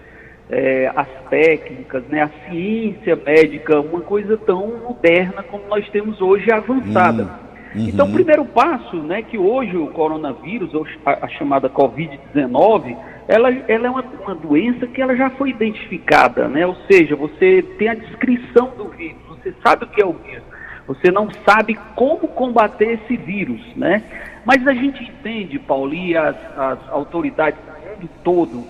eh, 0.49 0.91
as 0.95 1.09
técnicas, 1.29 2.03
né? 2.07 2.21
A 2.21 2.29
ciência 2.49 3.15
médica, 3.15 3.79
uma 3.81 4.01
coisa 4.01 4.37
tão 4.37 4.79
moderna 4.79 5.43
como 5.43 5.67
nós 5.67 5.87
temos 5.89 6.21
hoje 6.21 6.49
avançada. 6.51 7.49
Então, 7.75 8.07
o 8.07 8.11
primeiro 8.11 8.45
passo, 8.45 8.97
né, 8.97 9.21
que 9.21 9.37
hoje 9.37 9.77
o 9.77 9.87
coronavírus, 9.87 10.73
ou 10.73 10.87
a, 11.05 11.25
a 11.25 11.27
chamada 11.27 11.69
Covid-19, 11.69 12.97
ela, 13.27 13.51
ela 13.67 13.85
é 13.85 13.89
uma, 13.89 14.03
uma 14.23 14.33
doença 14.33 14.87
que 14.87 14.99
ela 14.99 15.15
já 15.15 15.29
foi 15.29 15.51
identificada, 15.51 16.47
né? 16.47 16.65
Ou 16.65 16.75
seja, 16.89 17.15
você 17.15 17.61
tem 17.77 17.89
a 17.89 17.93
descrição 17.93 18.71
do 18.75 18.89
vírus, 18.89 19.21
você 19.27 19.53
sabe 19.63 19.85
o 19.85 19.87
que 19.87 20.01
é 20.01 20.05
o 20.05 20.13
vírus, 20.13 20.43
você 20.89 21.11
não 21.11 21.29
sabe 21.45 21.77
como 21.95 22.27
combater 22.29 22.99
esse 22.99 23.15
vírus, 23.15 23.61
né? 23.75 24.01
Mas 24.43 24.65
a 24.67 24.73
gente 24.73 25.03
entende, 25.03 25.59
Paulo, 25.59 25.93
e 25.93 26.17
as, 26.17 26.35
as 26.57 26.79
autoridades 26.89 27.59
do 27.59 27.91
mundo 27.91 28.09
todo, 28.23 28.63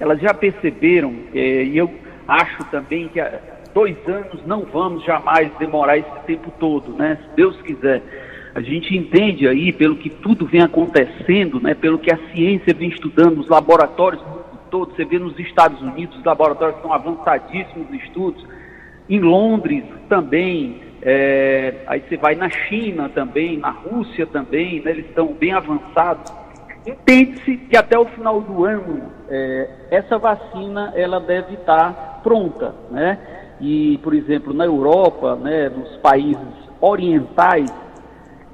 elas 0.00 0.18
já 0.18 0.32
perceberam, 0.32 1.14
eh, 1.34 1.64
e 1.64 1.76
eu 1.76 1.92
acho 2.26 2.64
também 2.70 3.08
que 3.08 3.20
há 3.20 3.38
dois 3.74 3.98
anos 4.08 4.46
não 4.46 4.62
vamos 4.62 5.04
jamais 5.04 5.52
demorar 5.58 5.98
esse 5.98 6.20
tempo 6.26 6.50
todo, 6.58 6.94
né? 6.94 7.18
Se 7.20 7.36
Deus 7.36 7.60
quiser. 7.60 8.02
A 8.54 8.62
gente 8.62 8.96
entende 8.96 9.46
aí, 9.46 9.74
pelo 9.74 9.96
que 9.96 10.08
tudo 10.08 10.46
vem 10.46 10.62
acontecendo, 10.62 11.60
né? 11.60 11.74
Pelo 11.74 11.98
que 11.98 12.10
a 12.10 12.18
ciência 12.32 12.72
vem 12.72 12.88
estudando, 12.88 13.40
os 13.40 13.48
laboratórios 13.48 14.22
no 14.22 14.28
mundo 14.28 14.58
todo, 14.70 14.96
você 14.96 15.04
vê 15.04 15.18
nos 15.18 15.38
Estados 15.38 15.82
Unidos, 15.82 16.16
os 16.16 16.24
laboratórios 16.24 16.76
estão 16.76 16.94
avançadíssimos 16.94 17.92
estudos, 17.92 18.42
em 19.06 19.20
Londres 19.20 19.84
também, 20.08 20.85
é, 21.02 21.74
aí 21.86 22.00
você 22.00 22.16
vai 22.16 22.34
na 22.34 22.48
China 22.48 23.08
também, 23.08 23.58
na 23.58 23.70
Rússia 23.70 24.26
também, 24.26 24.82
né? 24.82 24.90
Eles 24.90 25.06
estão 25.06 25.32
bem 25.32 25.52
avançados. 25.52 26.32
Entende-se 26.86 27.56
que 27.56 27.76
até 27.76 27.98
o 27.98 28.04
final 28.06 28.40
do 28.40 28.64
ano 28.64 29.02
é, 29.28 29.68
essa 29.90 30.18
vacina 30.18 30.92
ela 30.94 31.20
deve 31.20 31.54
estar 31.54 32.20
pronta, 32.22 32.74
né? 32.90 33.18
E, 33.60 33.98
por 34.02 34.14
exemplo, 34.14 34.52
na 34.52 34.64
Europa, 34.64 35.34
né, 35.36 35.68
nos 35.68 35.96
países 35.98 36.46
orientais, 36.80 37.72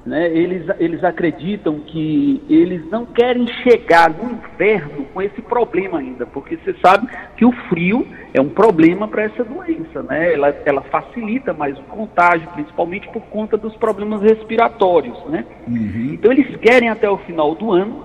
né, 0.05 0.27
eles, 0.27 0.65
eles 0.79 1.03
acreditam 1.03 1.79
que 1.79 2.41
eles 2.49 2.85
não 2.89 3.05
querem 3.05 3.47
chegar 3.63 4.09
no 4.09 4.31
inverno 4.31 5.05
com 5.13 5.21
esse 5.21 5.41
problema 5.41 5.99
ainda, 5.99 6.25
porque 6.25 6.57
você 6.57 6.75
sabe 6.85 7.07
que 7.37 7.45
o 7.45 7.51
frio 7.69 8.05
é 8.33 8.41
um 8.41 8.49
problema 8.49 9.07
para 9.07 9.23
essa 9.23 9.43
doença, 9.45 10.03
né? 10.03 10.33
Ela, 10.33 10.49
ela 10.65 10.81
facilita 10.81 11.53
mais 11.53 11.77
o 11.79 11.83
contágio, 11.83 12.49
principalmente 12.49 13.07
por 13.09 13.21
conta 13.23 13.55
dos 13.55 13.75
problemas 13.77 14.21
respiratórios, 14.21 15.17
né? 15.25 15.45
Então 16.13 16.31
eles 16.31 16.53
querem 16.57 16.89
até 16.89 17.09
o 17.09 17.17
final 17.19 17.55
do 17.55 17.71
ano, 17.71 18.03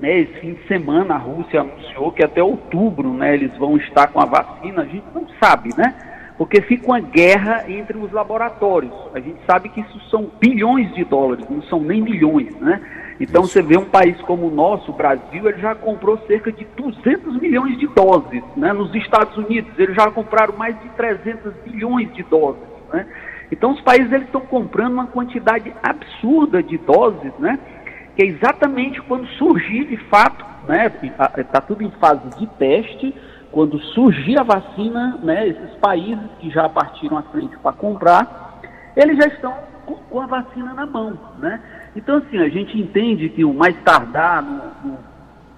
né? 0.00 0.20
Esse 0.20 0.34
fim 0.34 0.54
de 0.54 0.66
semana 0.68 1.14
a 1.14 1.18
Rússia 1.18 1.60
anunciou 1.60 2.12
que 2.12 2.24
até 2.24 2.42
outubro, 2.42 3.12
né, 3.12 3.34
eles 3.34 3.56
vão 3.58 3.76
estar 3.76 4.06
com 4.08 4.20
a 4.20 4.26
vacina. 4.26 4.82
A 4.82 4.86
gente 4.86 5.06
não 5.12 5.26
sabe, 5.42 5.70
né? 5.76 6.11
Porque 6.38 6.60
fica 6.62 6.86
uma 6.86 7.00
guerra 7.00 7.64
entre 7.68 7.96
os 7.96 8.10
laboratórios. 8.10 8.92
A 9.14 9.20
gente 9.20 9.38
sabe 9.46 9.68
que 9.68 9.80
isso 9.80 10.00
são 10.10 10.30
bilhões 10.40 10.92
de 10.94 11.04
dólares, 11.04 11.46
não 11.48 11.62
são 11.62 11.80
nem 11.80 12.00
milhões, 12.00 12.54
né? 12.56 12.80
Então 13.20 13.42
você 13.42 13.62
vê 13.62 13.76
um 13.76 13.84
país 13.84 14.20
como 14.22 14.48
o 14.48 14.50
nosso, 14.50 14.90
o 14.90 14.94
Brasil, 14.94 15.48
ele 15.48 15.60
já 15.60 15.74
comprou 15.74 16.18
cerca 16.26 16.50
de 16.50 16.66
200 16.76 17.40
milhões 17.40 17.78
de 17.78 17.86
doses, 17.88 18.42
né? 18.56 18.72
Nos 18.72 18.94
Estados 18.94 19.36
Unidos, 19.36 19.70
eles 19.78 19.94
já 19.94 20.10
compraram 20.10 20.56
mais 20.56 20.78
de 20.80 20.88
300 20.90 21.52
milhões 21.66 22.12
de 22.14 22.22
doses, 22.24 22.62
né? 22.92 23.06
Então 23.52 23.72
os 23.72 23.80
países 23.82 24.10
eles 24.10 24.26
estão 24.26 24.40
comprando 24.40 24.94
uma 24.94 25.06
quantidade 25.06 25.72
absurda 25.82 26.62
de 26.62 26.78
doses, 26.78 27.32
né? 27.38 27.58
Que 28.16 28.22
é 28.22 28.26
exatamente 28.26 29.00
quando 29.02 29.26
surgir 29.36 29.84
de 29.84 29.98
fato, 30.08 30.44
né? 30.66 30.90
Está 31.36 31.60
tudo 31.60 31.82
em 31.84 31.90
fase 31.92 32.28
de 32.38 32.46
teste. 32.58 33.14
Quando 33.52 33.78
surgir 33.94 34.40
a 34.40 34.42
vacina, 34.42 35.18
né? 35.22 35.48
Esses 35.48 35.74
países 35.76 36.24
que 36.40 36.50
já 36.50 36.68
partiram 36.68 37.18
à 37.18 37.22
frente 37.22 37.56
para 37.58 37.72
comprar, 37.72 38.60
eles 38.96 39.16
já 39.18 39.26
estão 39.26 39.54
com, 39.86 40.20
a 40.20 40.26
vacina 40.26 40.72
na 40.74 40.86
mão, 40.86 41.16
né? 41.38 41.60
Então, 41.94 42.16
assim, 42.16 42.38
a 42.38 42.48
gente 42.48 42.78
entende 42.78 43.28
que 43.28 43.44
o 43.44 43.52
mais 43.52 43.76
tardar, 43.84 44.42
no, 44.42 44.90
no 44.90 44.98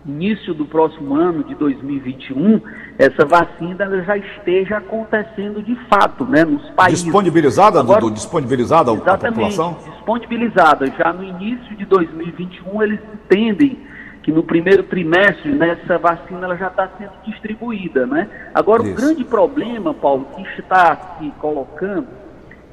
início 0.07 0.53
do 0.53 0.67
próximo 0.67 1.15
ano, 1.15 1.45
de 1.45 1.55
2021, 1.55 2.61
essa 2.99 3.25
vacina 3.25 4.03
já 4.05 4.17
esteja 4.17 4.79
acontecendo 4.79 5.63
de 5.63 5.75
fato, 5.89 6.25
né, 6.25 6.45
nos 6.45 6.69
países. 6.71 7.05
Disponibilizada, 7.05 7.81
Agora, 7.81 8.01
Dudu? 8.01 8.15
Disponibilizada 8.15 8.93
à 8.93 9.17
população? 9.17 9.79
disponibilizada. 9.85 10.87
Já 10.99 11.13
no 11.13 11.25
início 11.25 11.77
de 11.77 11.85
2021, 11.87 12.83
eles 12.83 13.01
entendem 13.15 13.79
que 14.25 14.33
no 14.33 14.43
primeiro 14.43 14.83
trimestre 14.85 15.53
né, 15.53 15.79
essa 15.83 15.99
vacina 15.99 16.47
ela 16.47 16.57
já 16.57 16.69
está 16.69 16.89
sendo 16.97 17.13
distribuída, 17.27 18.07
né? 18.07 18.27
Agora, 18.55 18.83
Isso. 18.83 18.93
o 18.93 18.97
grande 18.97 19.23
problema, 19.23 19.93
Paulo, 19.93 20.27
que 20.35 20.43
está 20.59 21.19
se 21.19 21.31
colocando 21.39 22.09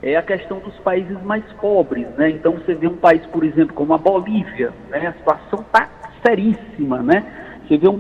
é 0.02 0.16
a 0.16 0.22
questão 0.22 0.60
dos 0.60 0.74
países 0.80 1.22
mais 1.24 1.44
pobres, 1.60 2.08
né? 2.18 2.30
Então, 2.30 2.54
você 2.54 2.74
vê 2.74 2.88
um 2.88 2.96
país, 2.96 3.26
por 3.26 3.44
exemplo, 3.44 3.76
como 3.76 3.94
a 3.94 3.98
Bolívia, 3.98 4.72
né? 4.90 5.08
A 5.08 5.14
situação 5.14 5.60
está 5.60 5.90
seríssima, 6.26 7.04
né? 7.04 7.26
Você 7.68 7.78
vê 7.78 7.90
um 7.90 8.00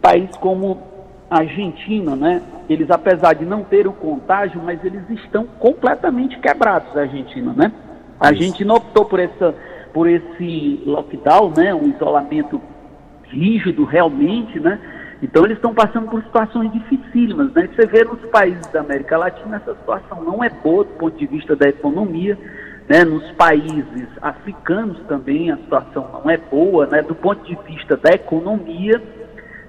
país 0.00 0.30
como 0.36 0.80
a 1.28 1.40
Argentina, 1.40 2.14
né? 2.14 2.40
Eles, 2.70 2.88
apesar 2.88 3.32
de 3.32 3.44
não 3.44 3.64
ter 3.64 3.88
o 3.88 3.92
contágio, 3.92 4.62
mas 4.64 4.82
eles 4.84 5.02
estão 5.10 5.44
completamente 5.58 6.38
quebrados, 6.38 6.96
a 6.96 7.00
Argentina, 7.00 7.52
né? 7.52 7.72
A 8.20 8.28
Argentina 8.28 8.74
optou 8.74 9.04
por, 9.04 9.18
essa, 9.18 9.52
por 9.92 10.08
esse 10.08 10.80
lockdown, 10.86 11.52
né? 11.56 11.74
Um 11.74 11.88
isolamento 11.88 12.60
rígido 13.32 13.84
realmente, 13.84 14.60
né? 14.60 14.78
Então 15.22 15.44
eles 15.44 15.56
estão 15.56 15.72
passando 15.72 16.08
por 16.08 16.22
situações 16.22 16.72
dificílimas, 16.72 17.52
né? 17.52 17.68
Você 17.74 17.86
vê 17.86 18.04
nos 18.04 18.20
países 18.30 18.66
da 18.72 18.80
América 18.80 19.16
Latina 19.16 19.56
essa 19.56 19.74
situação 19.74 20.22
não 20.22 20.42
é 20.42 20.50
boa 20.50 20.84
do 20.84 20.90
ponto 20.94 21.16
de 21.16 21.26
vista 21.26 21.54
da 21.54 21.68
economia, 21.68 22.36
né? 22.88 23.04
Nos 23.04 23.30
países 23.32 24.08
africanos 24.20 24.98
também 25.06 25.50
a 25.50 25.56
situação 25.58 26.08
não 26.12 26.28
é 26.28 26.36
boa, 26.36 26.86
né? 26.86 27.02
Do 27.02 27.14
ponto 27.14 27.44
de 27.44 27.56
vista 27.66 27.96
da 27.96 28.10
economia, 28.10 29.00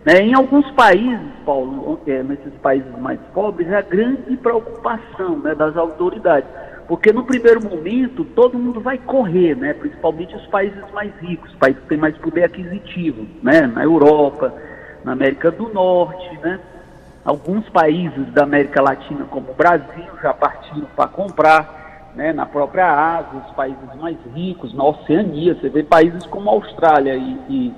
né? 0.04 0.22
Em 0.22 0.34
alguns 0.34 0.70
países, 0.72 1.32
Paulo, 1.46 2.00
é, 2.08 2.24
nesses 2.24 2.54
países 2.62 2.92
mais 3.00 3.20
pobres, 3.34 3.70
é 3.70 3.78
a 3.78 3.82
grande 3.82 4.36
preocupação, 4.38 5.38
né? 5.38 5.54
Das 5.54 5.78
autoridades 5.78 6.50
porque 6.94 7.12
no 7.12 7.24
primeiro 7.24 7.60
momento 7.60 8.24
todo 8.24 8.56
mundo 8.56 8.80
vai 8.80 9.00
correr, 9.00 9.56
né? 9.56 9.74
principalmente 9.74 10.36
os 10.36 10.46
países 10.46 10.80
mais 10.94 11.12
ricos, 11.22 11.50
os 11.50 11.56
países 11.58 11.82
que 11.82 11.88
têm 11.90 11.98
mais 11.98 12.16
poder 12.20 12.44
aquisitivo, 12.44 13.26
né? 13.42 13.62
na 13.62 13.84
Europa, 13.84 14.54
na 15.04 15.14
América 15.14 15.50
do 15.50 15.74
Norte, 15.74 16.38
né? 16.44 16.60
Alguns 17.26 17.68
países 17.70 18.32
da 18.34 18.44
América 18.44 18.80
Latina, 18.80 19.26
como 19.26 19.50
o 19.50 19.56
Brasil, 19.56 20.06
já 20.22 20.36
partiram 20.36 20.86
para 20.96 21.08
comprar, 21.08 22.12
né? 22.16 22.32
Na 22.32 22.46
própria 22.46 23.18
Ásia, 23.18 23.42
os 23.44 23.56
países 23.56 23.96
mais 24.00 24.18
ricos, 24.36 24.72
na 24.76 24.84
Oceania, 24.84 25.56
você 25.56 25.70
vê 25.70 25.82
países 25.82 26.24
como 26.28 26.48
a 26.48 26.54
Austrália 26.54 27.16
e, 27.16 27.40
e, 27.50 27.74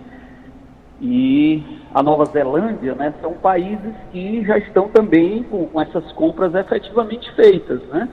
e 0.99 1.81
a 1.93 2.03
Nova 2.03 2.25
Zelândia, 2.25 2.93
né? 2.95 3.13
São 3.21 3.31
países 3.31 3.95
que 4.11 4.43
já 4.43 4.57
estão 4.57 4.89
também 4.89 5.41
com, 5.43 5.67
com 5.67 5.79
essas 5.79 6.11
compras 6.11 6.53
efetivamente 6.53 7.33
feitas, 7.33 7.81
né? 7.83 8.09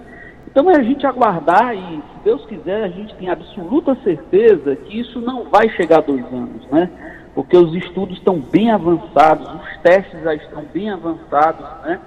Então 0.53 0.71
é 0.71 0.77
a 0.77 0.83
gente 0.83 1.07
aguardar 1.07 1.75
e, 1.75 1.97
se 1.97 2.25
Deus 2.25 2.45
quiser, 2.45 2.85
a 2.85 2.89
gente 2.89 3.15
tem 3.17 3.31
absoluta 3.31 3.97
certeza 4.05 4.77
que 4.77 5.01
isso 5.01 5.19
não 5.19 5.45
vai 5.45 5.67
chegar 5.71 5.99
a 5.99 6.03
dois 6.03 6.25
anos, 6.27 6.67
né? 6.71 6.91
Porque 7.35 7.57
os 7.57 7.75
estudos 7.75 8.19
estão 8.19 8.39
bem 8.39 8.71
avançados, 8.71 9.49
os 9.49 9.79
testes 9.79 10.23
já 10.23 10.35
estão 10.35 10.63
bem 10.75 10.91
avançados, 10.91 11.65
né? 11.87 11.99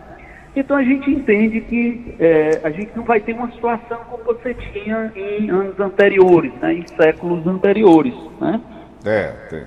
Então 0.55 0.77
a 0.77 0.84
gente 0.84 1.10
entende 1.10 1.60
que 1.62 2.15
é, 2.19 2.62
a 2.63 2.69
gente 2.69 2.91
não 2.95 3.03
vai 3.03 3.19
ter 3.19 3.34
uma 3.34 3.51
situação 3.51 3.97
como 4.10 4.23
você 4.23 4.53
tinha 4.53 5.12
em 5.15 5.49
anos 5.49 5.77
anteriores, 5.79 6.53
né? 6.62 6.75
em 6.75 6.88
séculos 6.88 7.45
anteriores, 7.45 8.13
né? 8.39 8.62
É, 9.03 9.27
tem, 9.49 9.63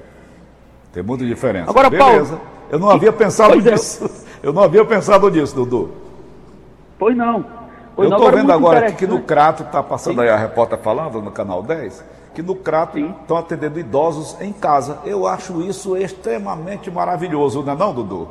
tem 0.92 1.02
muita 1.02 1.26
diferença. 1.26 1.68
Agora, 1.68 1.90
Beleza. 1.90 2.36
Paulo, 2.36 2.48
eu 2.70 2.78
não 2.78 2.88
havia 2.88 3.12
pensado 3.12 3.54
é. 3.54 3.70
nisso. 3.70 4.04
É. 4.24 4.46
Eu 4.46 4.52
não 4.52 4.62
havia 4.62 4.84
pensado 4.84 5.28
nisso, 5.28 5.54
Dudu. 5.54 5.92
Pois 6.96 7.16
não. 7.16 7.57
Eu 7.98 8.10
estou 8.10 8.30
vendo 8.30 8.52
agora 8.52 8.92
que 8.92 9.08
no 9.08 9.22
Crato, 9.22 9.64
está 9.64 9.82
passando 9.82 10.14
Sim. 10.14 10.20
aí 10.22 10.28
a 10.28 10.36
repórter 10.36 10.78
falando 10.78 11.20
no 11.20 11.32
canal 11.32 11.64
10, 11.64 12.04
que 12.32 12.40
no 12.40 12.54
Crato 12.54 12.96
estão 12.96 13.36
atendendo 13.36 13.80
idosos 13.80 14.40
em 14.40 14.52
casa. 14.52 15.00
Eu 15.04 15.26
acho 15.26 15.60
isso 15.62 15.96
extremamente 15.96 16.92
maravilhoso, 16.92 17.60
não 17.64 17.72
é 17.72 17.76
não, 17.76 17.92
Dudu? 17.92 18.28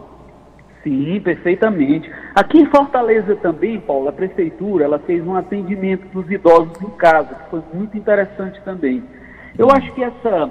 Sim, 0.84 1.20
perfeitamente. 1.20 2.10
Aqui 2.34 2.60
em 2.60 2.66
Fortaleza 2.68 3.36
também, 3.36 3.78
Paulo, 3.78 4.08
a 4.08 4.14
prefeitura 4.14 4.86
ela 4.86 5.00
fez 5.00 5.26
um 5.28 5.36
atendimento 5.36 6.08
dos 6.14 6.32
idosos 6.32 6.82
em 6.82 6.90
casa, 6.92 7.36
que 7.36 7.50
foi 7.50 7.62
muito 7.74 7.98
interessante 7.98 8.62
também. 8.64 9.04
Eu 9.58 9.70
acho 9.70 9.92
que 9.94 10.02
essa, 10.02 10.50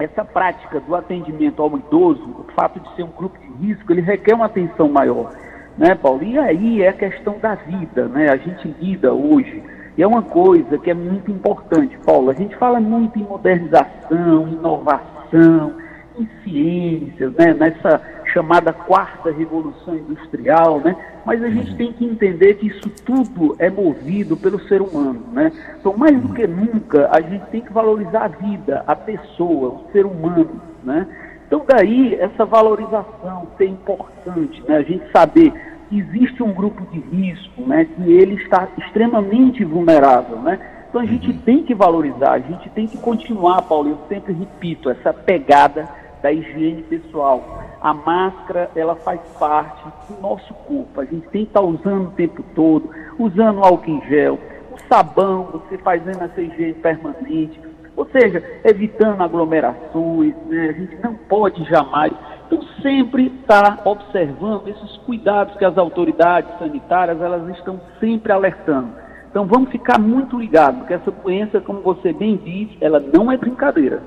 essa 0.00 0.24
prática 0.24 0.80
do 0.80 0.96
atendimento 0.96 1.62
ao 1.62 1.78
idoso, 1.78 2.24
o 2.24 2.52
fato 2.56 2.80
de 2.80 2.96
ser 2.96 3.04
um 3.04 3.12
grupo 3.16 3.38
de 3.38 3.68
risco, 3.68 3.92
ele 3.92 4.00
requer 4.00 4.34
uma 4.34 4.46
atenção 4.46 4.88
maior 4.88 5.30
né, 5.78 5.94
Paulo? 5.94 6.22
E 6.24 6.38
aí 6.38 6.82
é 6.82 6.88
a 6.88 6.92
questão 6.92 7.38
da 7.38 7.54
vida, 7.54 8.06
né? 8.08 8.28
A 8.28 8.36
gente 8.36 8.74
lida 8.80 9.12
hoje. 9.12 9.62
E 9.96 10.02
é 10.02 10.06
uma 10.06 10.22
coisa 10.22 10.76
que 10.78 10.90
é 10.90 10.94
muito 10.94 11.30
importante, 11.30 11.96
Paulo. 12.04 12.30
A 12.30 12.34
gente 12.34 12.54
fala 12.56 12.80
muito 12.80 13.18
em 13.18 13.22
modernização, 13.22 14.48
inovação, 14.48 15.72
em 16.18 16.28
ciências, 16.42 17.32
né? 17.34 17.54
Nessa 17.54 18.00
chamada 18.32 18.72
quarta 18.72 19.30
revolução 19.30 19.96
industrial, 19.96 20.80
né? 20.80 20.94
Mas 21.24 21.42
a 21.42 21.48
gente 21.48 21.74
tem 21.76 21.92
que 21.92 22.04
entender 22.04 22.54
que 22.54 22.66
isso 22.66 22.90
tudo 23.04 23.56
é 23.58 23.70
movido 23.70 24.36
pelo 24.36 24.60
ser 24.68 24.82
humano, 24.82 25.22
né? 25.32 25.52
Então, 25.78 25.96
mais 25.96 26.20
do 26.20 26.34
que 26.34 26.46
nunca, 26.46 27.08
a 27.10 27.20
gente 27.20 27.46
tem 27.46 27.60
que 27.60 27.72
valorizar 27.72 28.24
a 28.24 28.28
vida, 28.28 28.84
a 28.86 28.94
pessoa, 28.94 29.70
o 29.70 29.92
ser 29.92 30.04
humano, 30.04 30.60
né? 30.84 31.06
Então, 31.46 31.64
daí, 31.66 32.14
essa 32.16 32.44
valorização 32.44 33.48
ser 33.56 33.66
importante, 33.66 34.62
né? 34.68 34.76
A 34.76 34.82
gente 34.82 35.10
saber 35.10 35.52
existe 35.90 36.42
um 36.42 36.52
grupo 36.52 36.84
de 36.90 36.98
risco, 36.98 37.62
né? 37.62 37.84
Que 37.84 38.12
ele 38.12 38.34
está 38.42 38.68
extremamente 38.76 39.64
vulnerável, 39.64 40.38
né? 40.38 40.58
Então, 40.88 41.00
a 41.00 41.06
gente 41.06 41.30
uhum. 41.30 41.38
tem 41.38 41.62
que 41.62 41.74
valorizar, 41.74 42.32
a 42.32 42.38
gente 42.38 42.68
tem 42.70 42.86
que 42.86 42.96
continuar, 42.98 43.62
Paulo, 43.62 43.90
eu 43.90 43.98
sempre 44.08 44.32
repito, 44.32 44.88
essa 44.88 45.12
pegada 45.12 45.88
da 46.22 46.32
higiene 46.32 46.82
pessoal. 46.82 47.62
A 47.80 47.94
máscara, 47.94 48.70
ela 48.74 48.96
faz 48.96 49.20
parte 49.38 49.84
do 50.08 50.20
nosso 50.20 50.52
corpo. 50.54 51.00
A 51.00 51.04
gente 51.04 51.28
tem 51.28 51.44
que 51.44 51.50
estar 51.50 51.60
usando 51.60 52.08
o 52.08 52.12
tempo 52.12 52.42
todo, 52.54 52.90
usando 53.18 53.62
álcool 53.62 53.90
em 53.90 54.00
gel, 54.08 54.38
o 54.72 54.88
sabão, 54.88 55.44
você 55.52 55.78
fazendo 55.78 56.22
essa 56.22 56.40
higiene 56.40 56.74
permanente, 56.74 57.60
ou 57.96 58.06
seja, 58.10 58.42
evitando 58.64 59.20
aglomerações, 59.20 60.34
né? 60.46 60.68
a 60.68 60.72
gente 60.72 60.96
não 61.02 61.14
pode 61.14 61.62
jamais. 61.64 62.12
Então, 62.50 62.62
sempre 62.82 63.26
estar 63.26 63.76
tá 63.76 63.90
observando 63.90 64.68
esses 64.68 64.96
cuidados 64.98 65.56
que 65.56 65.64
as 65.64 65.76
autoridades 65.76 66.50
sanitárias 66.58 67.20
elas 67.20 67.46
estão 67.56 67.80
sempre 68.00 68.32
alertando. 68.32 68.88
Então, 69.30 69.46
vamos 69.46 69.70
ficar 69.70 69.98
muito 69.98 70.38
ligados, 70.38 70.78
porque 70.80 70.94
essa 70.94 71.10
doença, 71.10 71.60
como 71.60 71.82
você 71.82 72.12
bem 72.12 72.36
diz, 72.36 72.70
ela 72.80 72.98
não 72.98 73.30
é 73.30 73.36
brincadeira. 73.36 74.02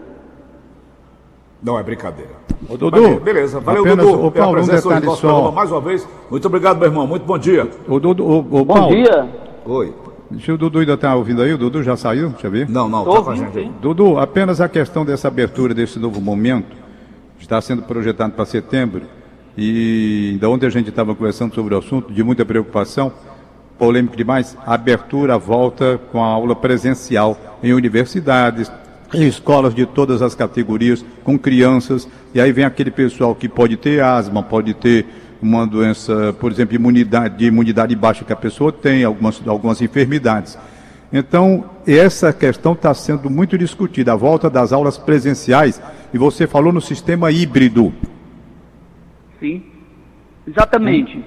Não 1.61 1.77
é 1.77 1.83
brincadeira. 1.83 2.31
Ô, 2.67 2.75
Dudu, 2.75 3.19
beleza, 3.19 3.59
valeu, 3.59 3.81
apenas, 3.83 4.05
Dudu. 4.05 4.25
Ô, 4.25 4.31
Paulo, 4.31 4.61
um 4.61 4.65
detalhe 4.65 5.05
só. 5.15 5.51
mais 5.51 5.71
uma 5.71 5.81
vez. 5.81 6.07
Muito 6.29 6.47
obrigado, 6.47 6.79
meu 6.79 6.87
irmão. 6.87 7.05
Muito 7.05 7.23
bom 7.23 7.37
dia. 7.37 7.69
Ô, 7.87 7.99
Dudu, 7.99 8.25
ô, 8.25 8.37
ô, 8.39 8.65
bom 8.65 8.87
dia. 8.89 9.29
Oi. 9.65 9.93
Deixa 10.31 10.53
o 10.53 10.57
Dudu 10.57 10.79
ainda 10.79 10.93
estar 10.93 11.09
tá 11.09 11.15
ouvindo 11.15 11.41
aí, 11.41 11.53
o 11.53 11.57
Dudu 11.57 11.83
já 11.83 11.97
saiu, 11.97 12.29
deixa 12.29 12.47
eu 12.47 12.51
ver. 12.51 12.69
Não, 12.69 12.87
não, 12.87 13.01
está 13.19 13.35
gente 13.35 13.59
aí. 13.59 13.71
Dudu, 13.81 14.17
apenas 14.17 14.61
a 14.61 14.69
questão 14.69 15.03
dessa 15.03 15.27
abertura 15.27 15.73
desse 15.73 15.99
novo 15.99 16.21
momento, 16.21 16.73
está 17.41 17.61
sendo 17.61 17.81
projetado 17.81 18.33
para 18.33 18.45
setembro, 18.45 19.03
e 19.57 20.31
ainda 20.33 20.49
ontem 20.49 20.65
a 20.65 20.69
gente 20.69 20.89
estava 20.89 21.13
conversando 21.13 21.53
sobre 21.53 21.75
o 21.75 21.77
assunto, 21.77 22.13
de 22.13 22.23
muita 22.23 22.45
preocupação, 22.45 23.11
polêmico 23.77 24.15
demais, 24.15 24.57
abertura, 24.65 25.37
volta 25.37 25.99
com 26.11 26.23
a 26.23 26.27
aula 26.27 26.55
presencial 26.55 27.57
em 27.61 27.73
universidades, 27.73 28.71
em 29.13 29.27
escolas 29.27 29.73
de 29.73 29.85
todas 29.85 30.21
as 30.21 30.35
categorias, 30.35 31.03
com 31.23 31.37
crianças, 31.37 32.07
e 32.33 32.39
aí 32.39 32.51
vem 32.51 32.63
aquele 32.63 32.91
pessoal 32.91 33.35
que 33.35 33.49
pode 33.49 33.75
ter 33.75 34.01
asma, 34.01 34.41
pode 34.41 34.73
ter 34.73 35.05
uma 35.41 35.65
doença, 35.65 36.33
por 36.39 36.51
exemplo, 36.51 36.75
imunidade, 36.75 37.37
de 37.37 37.45
imunidade 37.45 37.95
baixa 37.95 38.23
que 38.23 38.31
a 38.31 38.35
pessoa 38.35 38.71
tem, 38.71 39.03
algumas, 39.03 39.41
algumas 39.45 39.81
enfermidades. 39.81 40.57
Então, 41.13 41.69
essa 41.85 42.31
questão 42.31 42.71
está 42.73 42.93
sendo 42.93 43.29
muito 43.29 43.57
discutida, 43.57 44.13
a 44.13 44.15
volta 44.15 44.49
das 44.49 44.71
aulas 44.71 44.97
presenciais, 44.97 45.81
e 46.13 46.17
você 46.17 46.47
falou 46.47 46.71
no 46.71 46.79
sistema 46.79 47.31
híbrido. 47.31 47.93
Sim, 49.39 49.63
exatamente. 50.47 51.23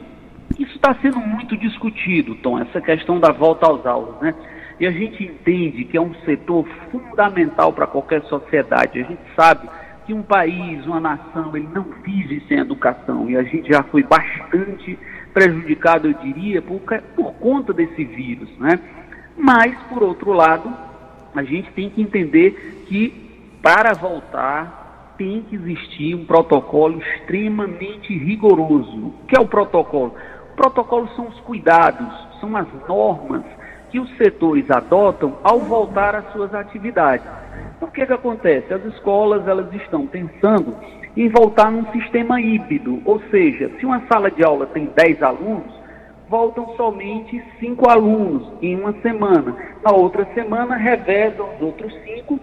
Isso 0.58 0.76
está 0.76 0.94
sendo 1.02 1.18
muito 1.18 1.56
discutido, 1.56 2.34
Tom, 2.36 2.58
essa 2.58 2.80
questão 2.80 3.18
da 3.18 3.32
volta 3.32 3.70
às 3.70 3.84
aulas, 3.84 4.20
né? 4.22 4.34
E 4.80 4.86
a 4.86 4.90
gente 4.90 5.22
entende 5.22 5.84
que 5.84 5.96
é 5.96 6.00
um 6.00 6.14
setor 6.24 6.66
fundamental 6.90 7.72
para 7.72 7.86
qualquer 7.86 8.22
sociedade. 8.24 9.00
A 9.00 9.04
gente 9.04 9.20
sabe 9.36 9.68
que 10.06 10.12
um 10.12 10.22
país, 10.22 10.84
uma 10.86 11.00
nação, 11.00 11.56
ele 11.56 11.68
não 11.72 11.86
vive 12.04 12.42
sem 12.48 12.58
educação. 12.58 13.30
E 13.30 13.36
a 13.36 13.42
gente 13.42 13.68
já 13.68 13.82
foi 13.84 14.02
bastante 14.02 14.98
prejudicado, 15.32 16.08
eu 16.08 16.14
diria, 16.14 16.60
por, 16.60 16.80
por 17.14 17.32
conta 17.34 17.72
desse 17.72 18.04
vírus, 18.04 18.48
né? 18.58 18.78
Mas, 19.36 19.76
por 19.88 20.02
outro 20.02 20.32
lado, 20.32 20.72
a 21.34 21.42
gente 21.42 21.70
tem 21.72 21.90
que 21.90 22.00
entender 22.00 22.84
que 22.86 23.58
para 23.62 23.92
voltar 23.94 25.14
tem 25.16 25.42
que 25.42 25.54
existir 25.54 26.14
um 26.14 26.24
protocolo 26.24 27.00
extremamente 27.00 28.16
rigoroso. 28.16 28.96
O 28.96 29.14
que 29.26 29.36
é 29.36 29.40
o 29.40 29.46
protocolo? 29.46 30.14
O 30.52 30.56
protocolo 30.56 31.08
são 31.16 31.28
os 31.28 31.40
cuidados, 31.40 32.06
são 32.40 32.56
as 32.56 32.66
normas 32.88 33.42
que 33.90 34.00
os 34.00 34.10
setores 34.16 34.70
adotam 34.70 35.38
ao 35.42 35.60
voltar 35.60 36.14
às 36.14 36.32
suas 36.32 36.52
atividades. 36.52 37.26
O 37.80 37.86
que, 37.86 38.04
que 38.04 38.12
acontece? 38.12 38.72
As 38.74 38.84
escolas 38.86 39.46
elas 39.46 39.72
estão 39.74 40.06
pensando 40.06 40.74
em 41.16 41.28
voltar 41.28 41.70
num 41.70 41.86
sistema 41.92 42.40
híbrido, 42.40 43.00
ou 43.04 43.20
seja, 43.30 43.70
se 43.78 43.86
uma 43.86 44.02
sala 44.08 44.30
de 44.30 44.42
aula 44.44 44.66
tem 44.66 44.86
10 44.86 45.22
alunos, 45.22 45.72
voltam 46.34 46.74
somente 46.76 47.40
5 47.60 47.88
alunos 47.88 48.42
em 48.60 48.74
uma 48.74 48.92
semana. 48.94 49.54
Na 49.84 49.92
outra 49.92 50.26
semana, 50.34 50.74
revezam 50.74 51.48
os 51.54 51.62
outros 51.62 51.94
5, 52.04 52.40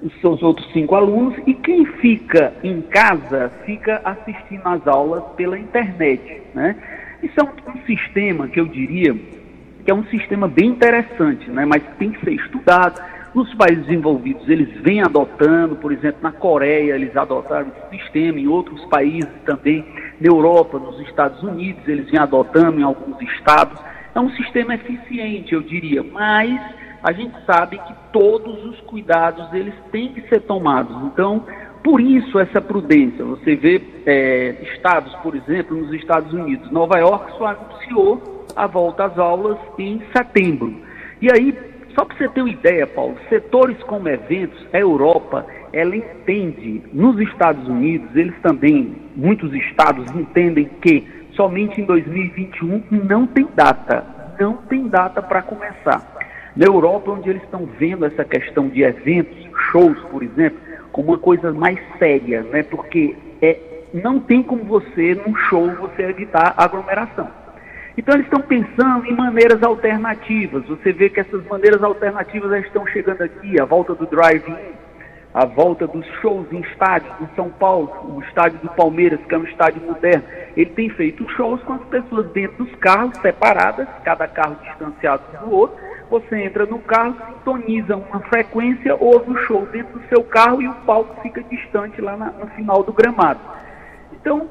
os 0.00 0.20
seus 0.20 0.40
outros 0.44 0.72
5 0.72 0.94
alunos, 0.94 1.34
e 1.44 1.52
quem 1.52 1.84
fica 1.84 2.54
em 2.62 2.80
casa 2.82 3.50
fica 3.66 4.00
assistindo 4.04 4.64
às 4.64 4.86
aulas 4.86 5.24
pela 5.34 5.58
internet. 5.58 6.40
Né? 6.54 6.76
Isso 7.20 7.34
é 7.40 7.42
um, 7.42 7.74
um 7.74 7.82
sistema 7.84 8.46
que 8.46 8.60
eu 8.60 8.66
diria 8.66 9.12
que 9.84 9.90
é 9.90 9.94
um 9.94 10.04
sistema 10.04 10.46
bem 10.46 10.68
interessante, 10.68 11.50
né? 11.50 11.64
mas 11.64 11.82
tem 11.98 12.12
que 12.12 12.24
ser 12.24 12.34
estudado 12.34 13.02
nos 13.34 13.52
países 13.54 13.86
desenvolvidos, 13.86 14.48
eles 14.48 14.68
vêm 14.82 15.02
adotando, 15.02 15.74
por 15.76 15.90
exemplo, 15.90 16.18
na 16.22 16.30
Coreia, 16.30 16.94
eles 16.94 17.16
adotaram 17.16 17.68
esse 17.68 17.98
sistema, 17.98 18.38
em 18.38 18.46
outros 18.46 18.84
países 18.84 19.30
também, 19.44 19.84
na 20.22 20.28
Europa, 20.28 20.78
nos 20.78 21.00
Estados 21.00 21.42
Unidos, 21.42 21.86
eles 21.86 22.08
vêm 22.10 22.20
adotando 22.20 22.80
em 22.80 22.84
alguns 22.84 23.20
estados. 23.20 23.78
É 24.14 24.20
um 24.20 24.30
sistema 24.30 24.74
eficiente, 24.74 25.52
eu 25.52 25.62
diria, 25.62 26.02
mas 26.02 26.60
a 27.02 27.12
gente 27.12 27.34
sabe 27.44 27.78
que 27.78 27.94
todos 28.12 28.64
os 28.64 28.80
cuidados 28.82 29.52
eles 29.52 29.74
têm 29.90 30.12
que 30.12 30.20
ser 30.28 30.42
tomados. 30.42 30.96
Então, 31.06 31.44
por 31.82 32.00
isso 32.00 32.38
essa 32.38 32.60
prudência. 32.60 33.24
Você 33.24 33.56
vê 33.56 33.82
é, 34.06 34.56
estados, 34.74 35.12
por 35.16 35.34
exemplo, 35.34 35.76
nos 35.76 35.92
Estados 35.92 36.32
Unidos, 36.32 36.70
Nova 36.70 36.98
York 36.98 37.32
só 37.36 37.46
anunciou 37.46 38.46
a 38.54 38.66
volta 38.66 39.06
às 39.06 39.18
aulas 39.18 39.58
em 39.78 40.00
setembro. 40.14 40.76
E 41.20 41.30
aí 41.32 41.71
só 41.94 42.04
para 42.04 42.16
você 42.16 42.28
ter 42.28 42.40
uma 42.40 42.50
ideia, 42.50 42.86
Paulo, 42.86 43.16
setores 43.28 43.76
como 43.84 44.08
eventos, 44.08 44.66
a 44.72 44.78
Europa, 44.78 45.46
ela 45.72 45.94
entende, 45.96 46.82
nos 46.92 47.18
Estados 47.20 47.66
Unidos, 47.68 48.14
eles 48.14 48.34
também, 48.42 48.96
muitos 49.14 49.52
estados 49.54 50.10
entendem 50.14 50.68
que 50.80 51.06
somente 51.34 51.80
em 51.80 51.84
2021 51.84 52.82
não 52.90 53.26
tem 53.26 53.46
data, 53.54 54.04
não 54.38 54.54
tem 54.54 54.88
data 54.88 55.22
para 55.22 55.42
começar. 55.42 56.02
Na 56.54 56.66
Europa, 56.66 57.10
onde 57.12 57.30
eles 57.30 57.42
estão 57.42 57.66
vendo 57.78 58.04
essa 58.04 58.24
questão 58.24 58.68
de 58.68 58.82
eventos, 58.82 59.36
shows, 59.70 59.98
por 60.10 60.22
exemplo, 60.22 60.58
como 60.92 61.08
uma 61.08 61.18
coisa 61.18 61.52
mais 61.52 61.78
séria, 61.98 62.42
né? 62.42 62.62
Porque 62.62 63.16
é, 63.40 63.58
não 63.94 64.20
tem 64.20 64.42
como 64.42 64.62
você, 64.64 65.14
num 65.14 65.34
show, 65.34 65.70
você 65.76 66.02
evitar 66.02 66.54
aglomeração. 66.56 67.41
Então 67.96 68.14
eles 68.14 68.26
estão 68.26 68.40
pensando 68.40 69.06
em 69.06 69.14
maneiras 69.14 69.62
alternativas. 69.62 70.64
Você 70.66 70.92
vê 70.92 71.10
que 71.10 71.20
essas 71.20 71.44
maneiras 71.46 71.82
alternativas 71.82 72.64
estão 72.64 72.86
chegando 72.86 73.22
aqui, 73.22 73.60
a 73.60 73.64
volta 73.64 73.94
do 73.94 74.06
drive-in, 74.06 74.56
a 75.34 75.44
volta 75.44 75.86
dos 75.86 76.06
shows 76.20 76.50
em 76.52 76.60
estádios 76.60 77.14
do 77.16 77.28
São 77.34 77.50
Paulo, 77.50 77.90
o 78.16 78.22
estádio 78.22 78.58
do 78.60 78.68
Palmeiras, 78.70 79.20
que 79.26 79.34
é 79.34 79.38
um 79.38 79.44
estádio 79.44 79.82
moderno. 79.82 80.24
Ele 80.56 80.70
tem 80.70 80.88
feito 80.90 81.28
shows 81.30 81.62
com 81.62 81.74
as 81.74 81.84
pessoas 81.84 82.26
dentro 82.32 82.64
dos 82.64 82.74
carros, 82.76 83.16
separadas, 83.18 83.88
cada 84.04 84.26
carro 84.26 84.56
distanciado 84.62 85.22
do 85.44 85.50
outro. 85.50 85.76
Você 86.10 86.44
entra 86.44 86.66
no 86.66 86.78
carro, 86.78 87.16
sintoniza 87.26 87.96
uma 87.96 88.20
frequência, 88.20 88.94
ouve 89.00 89.30
o 89.30 89.36
show 89.46 89.66
dentro 89.66 89.98
do 89.98 90.08
seu 90.08 90.22
carro 90.22 90.60
e 90.60 90.68
o 90.68 90.74
palco 90.86 91.20
fica 91.22 91.42
distante 91.42 92.00
lá 92.02 92.16
na, 92.16 92.26
no 92.32 92.46
final 92.48 92.82
do 92.82 92.92
gramado. 92.92 93.40
Então, 94.12 94.46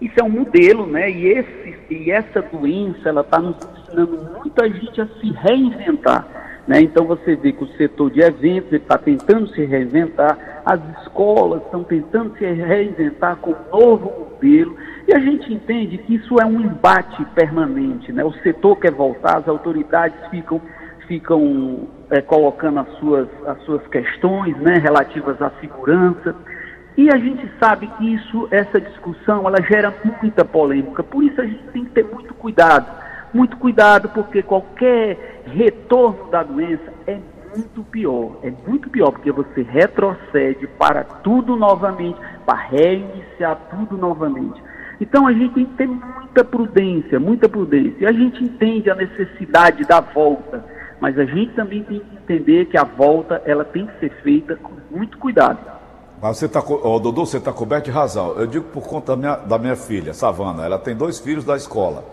isso 0.00 0.14
é 0.18 0.24
um 0.24 0.30
modelo, 0.30 0.86
né? 0.86 1.10
E, 1.10 1.26
esse, 1.28 1.76
e 1.90 2.10
essa 2.10 2.40
doença, 2.40 3.08
ela 3.08 3.20
está 3.20 3.38
nos 3.38 3.56
ensinando 3.56 4.30
muita 4.38 4.68
gente 4.68 5.00
a 5.00 5.06
se 5.06 5.30
reinventar. 5.32 6.26
Né? 6.66 6.82
Então 6.82 7.04
você 7.04 7.34
vê 7.34 7.52
que 7.52 7.64
o 7.64 7.76
setor 7.76 8.10
de 8.10 8.20
eventos 8.20 8.72
está 8.72 8.96
tentando 8.96 9.48
se 9.48 9.64
reinventar, 9.64 10.62
as 10.64 10.80
escolas 11.00 11.62
estão 11.64 11.82
tentando 11.82 12.36
se 12.38 12.44
reinventar 12.44 13.36
com 13.36 13.50
um 13.50 13.78
novo 13.78 14.30
modelo, 14.30 14.76
e 15.08 15.12
a 15.12 15.18
gente 15.18 15.52
entende 15.52 15.98
que 15.98 16.14
isso 16.14 16.40
é 16.40 16.44
um 16.44 16.60
embate 16.60 17.24
permanente. 17.34 18.12
Né? 18.12 18.24
O 18.24 18.32
setor 18.34 18.76
quer 18.76 18.92
voltar, 18.92 19.38
as 19.38 19.48
autoridades 19.48 20.16
ficam, 20.30 20.60
ficam 21.08 21.88
é, 22.10 22.20
colocando 22.20 22.80
as 22.80 22.88
suas, 22.98 23.28
as 23.46 23.60
suas 23.62 23.84
questões 23.88 24.56
né, 24.58 24.74
relativas 24.78 25.42
à 25.42 25.50
segurança. 25.60 26.36
E 27.00 27.08
a 27.08 27.16
gente 27.16 27.50
sabe 27.58 27.86
que 27.86 28.14
isso, 28.14 28.46
essa 28.50 28.78
discussão, 28.78 29.48
ela 29.48 29.62
gera 29.62 29.90
muita 30.20 30.44
polêmica. 30.44 31.02
Por 31.02 31.24
isso 31.24 31.40
a 31.40 31.46
gente 31.46 31.62
tem 31.72 31.82
que 31.86 31.92
ter 31.92 32.04
muito 32.04 32.34
cuidado. 32.34 32.92
Muito 33.32 33.56
cuidado, 33.56 34.10
porque 34.10 34.42
qualquer 34.42 35.42
retorno 35.46 36.30
da 36.30 36.42
doença 36.42 36.92
é 37.06 37.18
muito 37.56 37.82
pior. 37.84 38.36
É 38.42 38.52
muito 38.68 38.90
pior, 38.90 39.12
porque 39.12 39.32
você 39.32 39.62
retrocede 39.62 40.66
para 40.78 41.02
tudo 41.02 41.56
novamente, 41.56 42.18
para 42.44 42.58
reiniciar 42.58 43.58
tudo 43.70 43.96
novamente. 43.96 44.62
Então 45.00 45.26
a 45.26 45.32
gente 45.32 45.54
tem 45.54 45.64
que 45.64 45.76
ter 45.76 45.86
muita 45.86 46.44
prudência, 46.44 47.18
muita 47.18 47.48
prudência. 47.48 47.96
E 48.00 48.06
a 48.06 48.12
gente 48.12 48.44
entende 48.44 48.90
a 48.90 48.94
necessidade 48.94 49.84
da 49.84 50.00
volta, 50.00 50.62
mas 51.00 51.18
a 51.18 51.24
gente 51.24 51.54
também 51.54 51.82
tem 51.82 52.00
que 52.00 52.16
entender 52.16 52.66
que 52.66 52.76
a 52.76 52.84
volta 52.84 53.40
ela 53.46 53.64
tem 53.64 53.86
que 53.86 54.00
ser 54.00 54.10
feita 54.22 54.54
com 54.56 54.74
muito 54.94 55.16
cuidado. 55.16 55.79
Mas 56.20 56.36
você 56.36 56.46
está, 56.46 56.62
oh, 56.66 56.98
Dudu, 56.98 57.24
você 57.24 57.38
está 57.38 57.52
coberto 57.52 57.86
de 57.86 57.90
razão. 57.90 58.32
Eu 58.36 58.46
digo 58.46 58.66
por 58.66 58.82
conta 58.86 59.16
da 59.16 59.16
minha, 59.16 59.36
da 59.36 59.58
minha 59.58 59.76
filha, 59.76 60.12
Savana. 60.12 60.64
Ela 60.64 60.78
tem 60.78 60.94
dois 60.94 61.18
filhos 61.18 61.44
da 61.44 61.56
escola. 61.56 62.04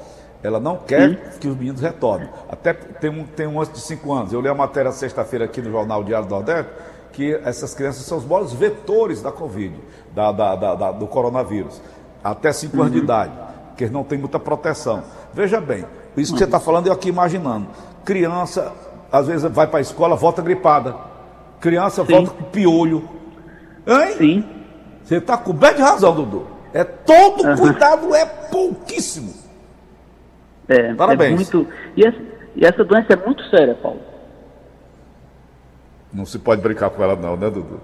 Ela 0.42 0.60
não 0.60 0.78
quer 0.78 1.10
Sim. 1.10 1.40
que 1.40 1.48
os 1.48 1.58
meninos 1.58 1.82
retornem. 1.82 2.30
Até 2.50 2.74
tem 2.74 3.10
um, 3.10 3.26
tem 3.26 3.48
um 3.48 3.60
antes 3.60 3.74
de 3.74 3.82
cinco 3.82 4.14
anos. 4.14 4.32
Eu 4.32 4.40
li 4.40 4.48
a 4.48 4.56
matéria 4.56 4.92
sexta-feira 4.92 5.46
aqui 5.46 5.62
no 5.62 5.72
Jornal 5.72 6.04
Diário 6.04 6.28
do 6.28 6.32
Nordeste 6.32 6.72
que 7.12 7.34
essas 7.44 7.74
crianças 7.74 8.06
são 8.06 8.20
os 8.20 8.26
maiores 8.26 8.54
vetores 8.54 9.24
da 9.24 9.32
Covid, 9.32 9.74
da, 10.14 10.32
da, 10.32 10.56
da, 10.56 10.92
do 10.92 11.08
coronavírus. 11.08 11.82
Até 12.24 12.54
cinco 12.54 12.78
uhum. 12.78 12.84
anos 12.84 12.94
de 12.94 13.00
uhum. 13.00 13.06
idade, 13.06 13.32
que 13.76 13.86
eles 13.86 13.92
não 13.92 14.04
têm 14.04 14.20
muita 14.20 14.40
proteção. 14.40 15.02
Veja 15.34 15.60
bem, 15.60 15.84
isso 16.16 16.34
que 16.34 16.38
você 16.38 16.46
está 16.46 16.60
falando, 16.60 16.86
eu 16.86 16.94
aqui 16.94 17.10
imaginando. 17.10 17.68
Criança, 18.06 18.72
às 19.12 19.26
vezes, 19.26 19.50
vai 19.52 19.66
para 19.66 19.80
a 19.80 19.82
escola, 19.82 20.16
volta 20.16 20.44
gripada. 20.44 20.96
Criança 21.60 22.06
Sim. 22.06 22.12
volta 22.14 22.30
com 22.30 22.44
piolho 22.44 23.17
Hein? 23.88 24.12
Sim. 24.18 24.46
Você 25.04 25.16
está 25.16 25.38
coberto 25.38 25.78
de 25.78 25.82
razão, 25.82 26.14
Dudu. 26.14 26.48
É 26.74 26.84
todo 26.84 27.48
uhum. 27.48 27.56
cuidado 27.56 28.14
é 28.14 28.26
pouquíssimo. 28.26 29.34
É, 30.68 30.94
Parabéns. 30.94 31.32
É 31.50 31.56
muito... 31.56 31.74
e, 31.96 32.06
essa, 32.06 32.18
e 32.56 32.66
essa 32.66 32.84
doença 32.84 33.14
é 33.14 33.16
muito 33.16 33.42
séria, 33.50 33.74
Paulo. 33.76 34.02
Não 36.12 36.26
se 36.26 36.38
pode 36.38 36.62
brincar 36.62 36.90
com 36.90 37.02
ela 37.02 37.16
não, 37.16 37.38
né, 37.38 37.50
Dudu? 37.50 37.80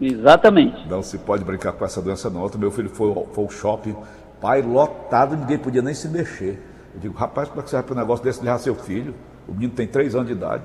Exatamente. 0.00 0.88
Não 0.88 1.02
se 1.02 1.18
pode 1.18 1.44
brincar 1.44 1.72
com 1.72 1.84
essa 1.84 2.00
doença 2.00 2.30
não. 2.30 2.40
Outro 2.40 2.58
meu 2.58 2.70
filho 2.70 2.88
foi, 2.88 3.12
foi 3.32 3.44
ao 3.44 3.50
shopping, 3.50 3.96
pai 4.40 4.62
lotado, 4.62 5.36
ninguém 5.36 5.58
podia 5.58 5.82
nem 5.82 5.92
se 5.92 6.08
mexer. 6.08 6.62
Eu 6.94 7.00
digo, 7.00 7.14
rapaz, 7.14 7.48
como 7.48 7.60
é 7.60 7.64
que 7.64 7.70
você 7.70 7.76
vai 7.76 7.82
para 7.82 7.94
um 7.94 7.98
negócio 7.98 8.24
desse 8.24 8.40
de 8.40 8.58
seu 8.60 8.74
filho? 8.74 9.14
O 9.46 9.52
menino 9.52 9.72
tem 9.72 9.86
três 9.86 10.14
anos 10.14 10.28
de 10.28 10.32
idade. 10.32 10.62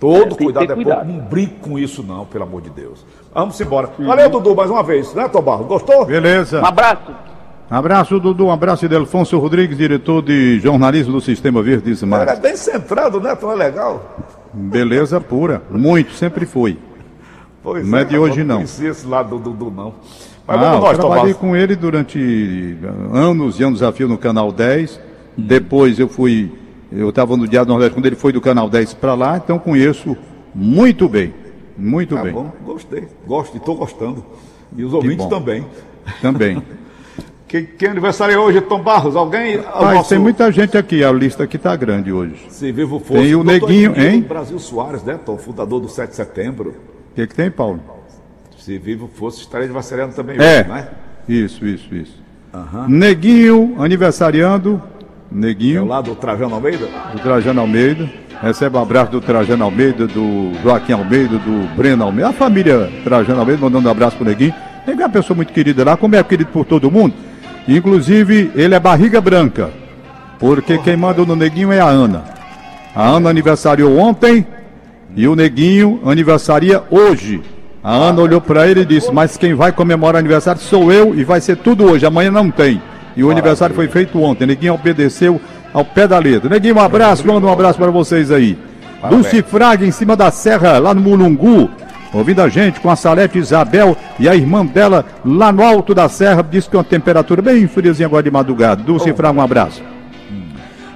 Todo 0.00 0.34
é, 0.34 0.38
cuidado 0.44 0.72
é 0.72 0.74
cuidado. 0.74 1.04
pouco. 1.04 1.12
Não 1.12 1.28
brinque 1.28 1.56
com 1.60 1.78
isso, 1.78 2.02
não, 2.02 2.24
pelo 2.24 2.44
amor 2.44 2.62
de 2.62 2.70
Deus. 2.70 3.04
Vamos 3.34 3.60
embora. 3.60 3.90
Uhum. 3.98 4.06
Valeu, 4.06 4.30
Dudu, 4.30 4.56
mais 4.56 4.70
uma 4.70 4.82
vez, 4.82 5.12
né, 5.14 5.28
Tobarro? 5.28 5.64
Gostou? 5.64 6.06
Beleza. 6.06 6.62
Um 6.62 6.66
abraço. 6.66 7.14
Abraço, 7.70 8.18
Dudu. 8.18 8.46
Um 8.46 8.50
abraço 8.50 8.88
de 8.88 8.96
Alfonso 8.96 9.38
Rodrigues, 9.38 9.76
diretor 9.76 10.22
de 10.22 10.58
jornalismo 10.58 11.12
do 11.12 11.20
Sistema 11.20 11.62
Verde 11.62 12.04
Mar. 12.06 12.26
É 12.26 12.34
bem 12.34 12.56
centrado, 12.56 13.20
né? 13.20 13.36
Tão 13.36 13.54
legal. 13.54 14.16
Beleza 14.52 15.20
pura. 15.20 15.62
Muito, 15.70 16.12
sempre 16.14 16.46
foi. 16.46 16.78
Pois 17.62 17.86
não 17.86 17.98
é, 17.98 18.00
é 18.00 18.04
de 18.04 18.18
hoje, 18.18 18.42
não. 18.42 18.56
Não 18.56 18.62
esse 18.62 19.06
lado 19.06 19.38
do 19.38 19.50
Dudu, 19.50 19.70
não. 19.70 19.94
Mas 20.46 20.56
ah, 20.56 20.60
vamos 20.60 20.80
nós, 20.80 20.98
trabalhei 20.98 21.34
com 21.34 21.54
ele 21.54 21.76
durante 21.76 22.76
anos 23.12 23.60
e 23.60 23.62
anos 23.62 23.82
a 23.82 23.92
fio 23.92 24.08
no 24.08 24.16
Canal 24.16 24.50
10. 24.50 24.98
Depois 25.36 25.98
eu 25.98 26.08
fui 26.08 26.50
eu 26.92 27.10
estava 27.10 27.36
no 27.36 27.46
Diário 27.46 27.66
do 27.66 27.72
Nordeste 27.72 27.94
quando 27.94 28.06
ele 28.06 28.16
foi 28.16 28.32
do 28.32 28.40
Canal 28.40 28.68
10 28.68 28.94
para 28.94 29.14
lá, 29.14 29.36
então 29.36 29.58
conheço 29.58 30.16
muito 30.54 31.08
bem. 31.08 31.32
Muito 31.76 32.14
tá 32.14 32.22
bem. 32.22 32.32
Bom, 32.32 32.52
gostei. 32.64 33.08
Gosto 33.26 33.54
e 33.54 33.56
estou 33.58 33.76
gostando. 33.76 34.24
E 34.76 34.84
os 34.84 34.92
ouvintes 34.92 35.26
também. 35.26 35.64
Também. 36.20 36.62
quem, 37.48 37.64
quem 37.64 37.88
aniversário 37.88 38.38
hoje, 38.38 38.60
Tom 38.60 38.82
Barros? 38.82 39.16
Alguém? 39.16 39.58
Mas 39.58 39.94
nosso... 39.94 40.08
tem 40.10 40.18
muita 40.18 40.50
gente 40.50 40.76
aqui, 40.76 41.02
a 41.04 41.12
lista 41.12 41.44
aqui 41.44 41.56
está 41.56 41.74
grande 41.76 42.12
hoje. 42.12 42.46
Se 42.50 42.70
vivo 42.72 42.98
fosse. 42.98 43.22
Tem 43.22 43.34
o 43.34 43.44
Neguinho, 43.44 43.98
hein? 43.98 44.20
Brasil 44.20 44.58
Soares, 44.58 45.02
né, 45.02 45.18
Tom? 45.24 45.38
Fundador 45.38 45.80
do 45.80 45.88
7 45.88 46.10
de 46.10 46.16
setembro. 46.16 46.74
O 47.12 47.14
que, 47.14 47.26
que 47.26 47.34
tem, 47.34 47.50
Paulo? 47.50 47.80
Se 48.58 48.76
vivo 48.78 49.08
fosse, 49.14 49.40
estaria 49.40 49.64
aniversariando 49.64 50.14
também 50.14 50.36
é. 50.38 50.60
hoje, 50.60 50.68
né? 50.68 50.88
Isso, 51.28 51.64
isso, 51.64 51.94
isso. 51.94 52.22
Uhum. 52.52 52.88
Neguinho, 52.88 53.76
aniversariando. 53.78 54.82
Neguinho. 55.30 55.82
É 55.82 55.88
lá 55.88 56.00
do 56.00 56.14
Trajano 56.14 56.54
Almeida? 56.54 56.86
Do 57.12 57.18
Trajano 57.20 57.60
Almeida. 57.60 58.08
Recebe 58.42 58.76
um 58.76 58.80
abraço 58.82 59.12
do 59.12 59.20
Trajano 59.20 59.64
Almeida, 59.64 60.06
do 60.06 60.52
Joaquim 60.62 60.92
Almeida, 60.92 61.36
do 61.36 61.76
Breno 61.76 62.04
Almeida, 62.04 62.30
a 62.30 62.32
família 62.32 62.90
Trajano 63.04 63.40
Almeida, 63.40 63.60
mandando 63.60 63.86
um 63.86 63.90
abraço 63.90 64.16
pro 64.16 64.24
Neguinho. 64.24 64.54
Neguinho 64.86 65.02
é 65.02 65.06
uma 65.06 65.12
pessoa 65.12 65.36
muito 65.36 65.52
querida 65.52 65.84
lá, 65.84 65.96
como 65.96 66.16
é 66.16 66.22
querido 66.22 66.50
por 66.50 66.64
todo 66.64 66.90
mundo. 66.90 67.14
Inclusive, 67.68 68.50
ele 68.54 68.74
é 68.74 68.80
barriga 68.80 69.20
branca, 69.20 69.70
porque 70.38 70.78
quem 70.78 70.96
manda 70.96 71.24
no 71.24 71.36
Neguinho 71.36 71.70
é 71.70 71.80
a 71.80 71.86
Ana. 71.86 72.24
A 72.96 73.06
Ana 73.06 73.28
aniversariou 73.28 73.98
ontem 73.98 74.46
e 75.14 75.28
o 75.28 75.36
Neguinho 75.36 76.00
aniversaria 76.06 76.82
hoje. 76.90 77.42
A 77.84 77.92
Ana 77.92 78.22
olhou 78.22 78.40
para 78.40 78.66
ele 78.66 78.80
e 78.80 78.86
disse: 78.86 79.12
Mas 79.12 79.36
quem 79.36 79.52
vai 79.52 79.70
comemorar 79.70 80.18
aniversário 80.18 80.60
sou 80.60 80.90
eu 80.90 81.14
e 81.14 81.24
vai 81.24 81.42
ser 81.42 81.58
tudo 81.58 81.84
hoje, 81.84 82.06
amanhã 82.06 82.30
não 82.30 82.50
tem. 82.50 82.80
E 83.20 83.22
o 83.22 83.30
aniversário 83.30 83.74
foi 83.74 83.86
feito 83.86 84.18
ontem. 84.18 84.46
Neguinho 84.46 84.72
obedeceu 84.72 85.38
ao 85.74 85.84
pé 85.84 86.08
da 86.08 86.18
letra. 86.18 86.48
Neguinho, 86.48 86.76
um 86.76 86.80
abraço, 86.80 87.26
manda 87.26 87.46
um 87.46 87.52
abraço 87.52 87.78
para 87.78 87.90
vocês 87.90 88.30
aí. 88.30 88.56
Dulce 89.10 89.42
Fraga, 89.42 89.84
em 89.84 89.90
cima 89.90 90.16
da 90.16 90.30
serra, 90.30 90.78
lá 90.78 90.94
no 90.94 91.02
Mulungu, 91.02 91.68
ouvindo 92.14 92.40
a 92.40 92.48
gente 92.48 92.80
com 92.80 92.88
a 92.88 92.96
Salete 92.96 93.36
Isabel 93.36 93.94
e 94.18 94.26
a 94.26 94.34
irmã 94.34 94.64
dela 94.64 95.04
lá 95.22 95.52
no 95.52 95.62
alto 95.62 95.94
da 95.94 96.08
serra, 96.08 96.42
diz 96.42 96.66
que 96.66 96.74
uma 96.74 96.82
temperatura 96.82 97.42
bem 97.42 97.68
friozinha 97.68 98.06
agora 98.06 98.22
de 98.22 98.30
madrugada. 98.30 98.82
Dulce 98.82 99.12
Fraga, 99.12 99.38
um 99.38 99.42
abraço. 99.42 99.82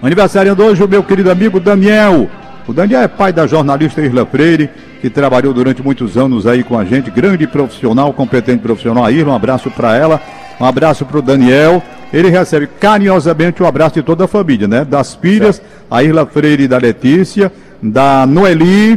Aniversariando 0.03 0.65
hoje 0.65 0.83
o 0.83 0.89
meu 0.89 1.03
querido 1.03 1.31
amigo 1.31 1.61
Daniel. 1.61 2.27
O 2.67 2.73
Daniel 2.73 3.03
é 3.03 3.09
pai 3.09 3.35
da 3.35 3.47
jornalista 3.47 4.01
Irla 4.01 4.25
Freire, 4.25 4.71
que 5.03 5.11
trabalhou 5.11 5.53
durante 5.53 5.83
muitos 5.83 6.17
anos 6.17 6.47
aí 6.47 6.65
com 6.65 6.79
a 6.79 6.87
gente, 6.87 7.11
grande 7.11 7.47
profissional, 7.47 8.15
competente 8.15 8.63
profissional. 8.63 9.05
A 9.05 9.13
Irla, 9.13 9.35
um 9.35 9.37
abraço 9.37 9.71
para 9.71 9.95
ela, 9.95 10.19
um 10.59 10.65
abraço 10.65 11.05
para 11.05 11.19
o 11.19 11.23
Daniel. 11.23 11.83
Ele 12.15 12.31
recebe 12.31 12.69
carinhosamente 12.79 13.61
o 13.61 13.67
abraço 13.67 13.97
de 13.97 14.03
toda 14.03 14.27
a 14.27 14.29
família, 14.29 14.69
né? 14.69 14.85
Das 14.85 15.17
filhas, 15.17 15.61
a 15.91 16.01
Irla 16.05 16.25
Freire 16.25 16.63
e 16.63 16.69
da 16.69 16.79
Letícia, 16.79 17.53
da 17.83 18.25
Noeli, 18.25 18.97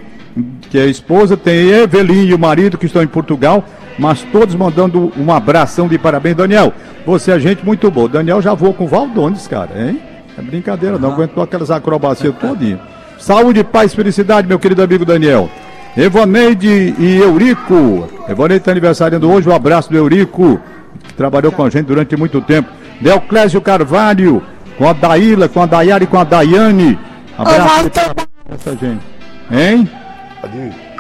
que 0.70 0.78
é 0.78 0.84
a 0.84 0.86
esposa, 0.86 1.36
tem 1.36 1.68
Evelyn 1.68 2.28
e 2.28 2.34
o 2.36 2.38
marido 2.38 2.78
que 2.78 2.86
estão 2.86 3.02
em 3.02 3.08
Portugal, 3.08 3.66
mas 3.98 4.22
todos 4.32 4.54
mandando 4.54 5.12
um 5.18 5.34
abração 5.34 5.88
de 5.88 5.98
parabéns. 5.98 6.36
Daniel, 6.36 6.72
você 7.08 7.32
é 7.32 7.40
gente 7.40 7.66
muito 7.66 7.90
boa. 7.90 8.08
Daniel 8.08 8.40
já 8.40 8.54
voou 8.54 8.72
com 8.72 8.84
o 8.84 8.88
Valdones, 8.88 9.48
cara, 9.48 9.72
hein? 9.76 10.00
É 10.38 10.42
brincadeira, 10.44 11.00
não 11.00 11.12
aguentou 11.12 11.42
aquelas 11.42 11.72
acrobacias 11.72 12.36
todinho. 12.36 12.80
Saúde, 13.18 13.64
paz, 13.64 13.96
felicidade, 13.96 14.48
meu 14.48 14.60
querido 14.60 14.84
amigo 14.84 15.04
Daniel. 15.04 15.50
Evaneide 15.98 16.94
e 17.00 17.18
Eurico. 17.18 18.08
Evaneide 18.30 18.62
está 18.62 18.70
aniversariando 18.70 19.28
hoje, 19.28 19.50
um 19.50 19.56
abraço 19.56 19.90
do 19.90 19.98
Eurico, 19.98 20.62
que 21.04 21.16
trabalhou 21.16 21.52
com 21.52 21.64
a 21.64 21.70
gente 21.72 21.88
durante 21.88 22.16
muito 22.16 22.40
tempo. 22.42 22.70
Deoclésio 23.02 23.62
Carvalho, 23.62 24.42
com 24.78 24.88
a 24.88 24.94
Daíla, 24.94 25.48
com 25.48 25.62
a 25.62 25.66
Dayara 25.66 26.04
e 26.04 26.08
com 26.08 26.20
a 26.20 26.24
Daiane. 26.24 26.98
Abraço 27.38 27.90
para 27.92 28.56
essa 28.56 28.72
gente. 28.76 29.06
Hein? 29.52 29.90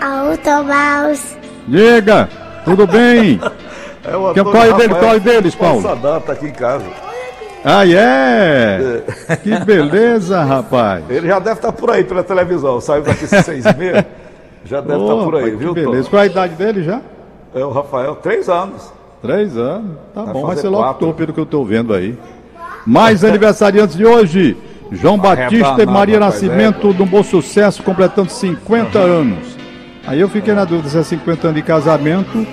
Autobaus. 0.01 1.37
Diga, 1.67 2.29
tudo 2.65 2.87
bem? 2.87 3.39
É 4.09 4.15
o 4.15 4.33
Que- 4.33 4.39
Antônio 4.39 4.51
qual 4.53 4.63
é 4.63 4.73
dele? 4.77 4.95
Qual 4.95 5.15
é 5.15 5.19
deles, 5.19 5.53
Paulo? 5.55 5.81
Sadar 5.81 6.21
tá 6.21 6.31
aqui 6.31 6.45
em 6.45 6.53
casa. 6.53 6.85
Ah, 7.65 7.85
é? 7.85 9.03
Que 9.43 9.59
beleza, 9.65 10.41
rapaz. 10.45 11.03
Ele 11.09 11.27
já 11.27 11.39
deve 11.39 11.57
estar 11.57 11.73
por 11.73 11.91
aí 11.91 12.05
pela 12.05 12.23
televisão. 12.23 12.79
Saiu 12.79 13.01
daqui 13.03 13.27
seis 13.43 13.65
meses. 13.75 14.05
Já 14.63 14.79
deve 14.79 15.01
estar 15.01 15.13
Ô, 15.13 15.25
por 15.25 15.35
aí, 15.35 15.41
rapaz, 15.43 15.59
viu, 15.59 15.73
que 15.73 15.81
Tom? 15.83 15.91
beleza. 15.91 16.09
Qual 16.09 16.21
é 16.21 16.23
a 16.23 16.25
idade 16.25 16.53
dele 16.55 16.83
já? 16.83 17.01
É 17.53 17.59
o 17.65 17.69
Rafael, 17.69 18.15
três 18.15 18.47
anos. 18.47 18.93
Três 19.21 19.57
anos. 19.57 19.97
Tá 20.13 20.23
Vai 20.23 20.33
bom, 20.33 20.45
vai 20.45 20.57
ser 20.57 20.69
quatro. 20.69 21.13
pelo 21.13 21.33
que 21.33 21.39
eu 21.39 21.45
tô 21.45 21.63
vendo 21.63 21.93
aí. 21.93 22.17
Mais 22.85 23.23
aniversariantes 23.23 23.95
de 23.97 24.05
hoje. 24.05 24.57
João 24.91 25.17
Batista 25.17 25.83
e 25.83 25.85
Maria 25.85 26.19
rapaz, 26.19 26.41
Nascimento 26.41 26.93
do 26.93 27.05
Bom 27.05 27.21
Sucesso, 27.21 27.83
completando 27.83 28.29
50 28.29 28.97
anos. 28.97 29.57
Aí 30.05 30.21
eu 30.21 30.29
fiquei 30.29 30.53
na 30.53 30.63
dúvida 30.63 30.87
se 30.87 30.97
é 30.97 31.03
50 31.03 31.47
anos 31.47 31.61
de 31.61 31.67
casamento, 31.67 32.47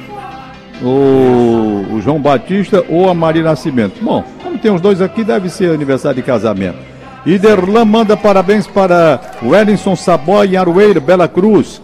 o, 0.83 1.95
o 1.95 2.01
João 2.03 2.21
Batista 2.21 2.85
ou 2.89 3.09
a 3.09 3.15
Maria 3.15 3.45
Nascimento. 3.45 4.03
Bom, 4.03 4.25
como 4.43 4.59
tem 4.59 4.73
os 4.73 4.81
dois 4.81 5.01
aqui, 5.01 5.23
deve 5.23 5.49
ser 5.49 5.73
aniversário 5.73 6.17
de 6.17 6.23
casamento. 6.23 6.79
Iderlan 7.25 7.85
manda 7.85 8.17
parabéns 8.17 8.67
para 8.67 9.21
o 9.41 9.55
Edson 9.55 9.95
Saboy 9.95 10.49
em 10.49 10.57
Aroeira, 10.57 11.01
Bela 11.01 11.29
Cruz. 11.29 11.81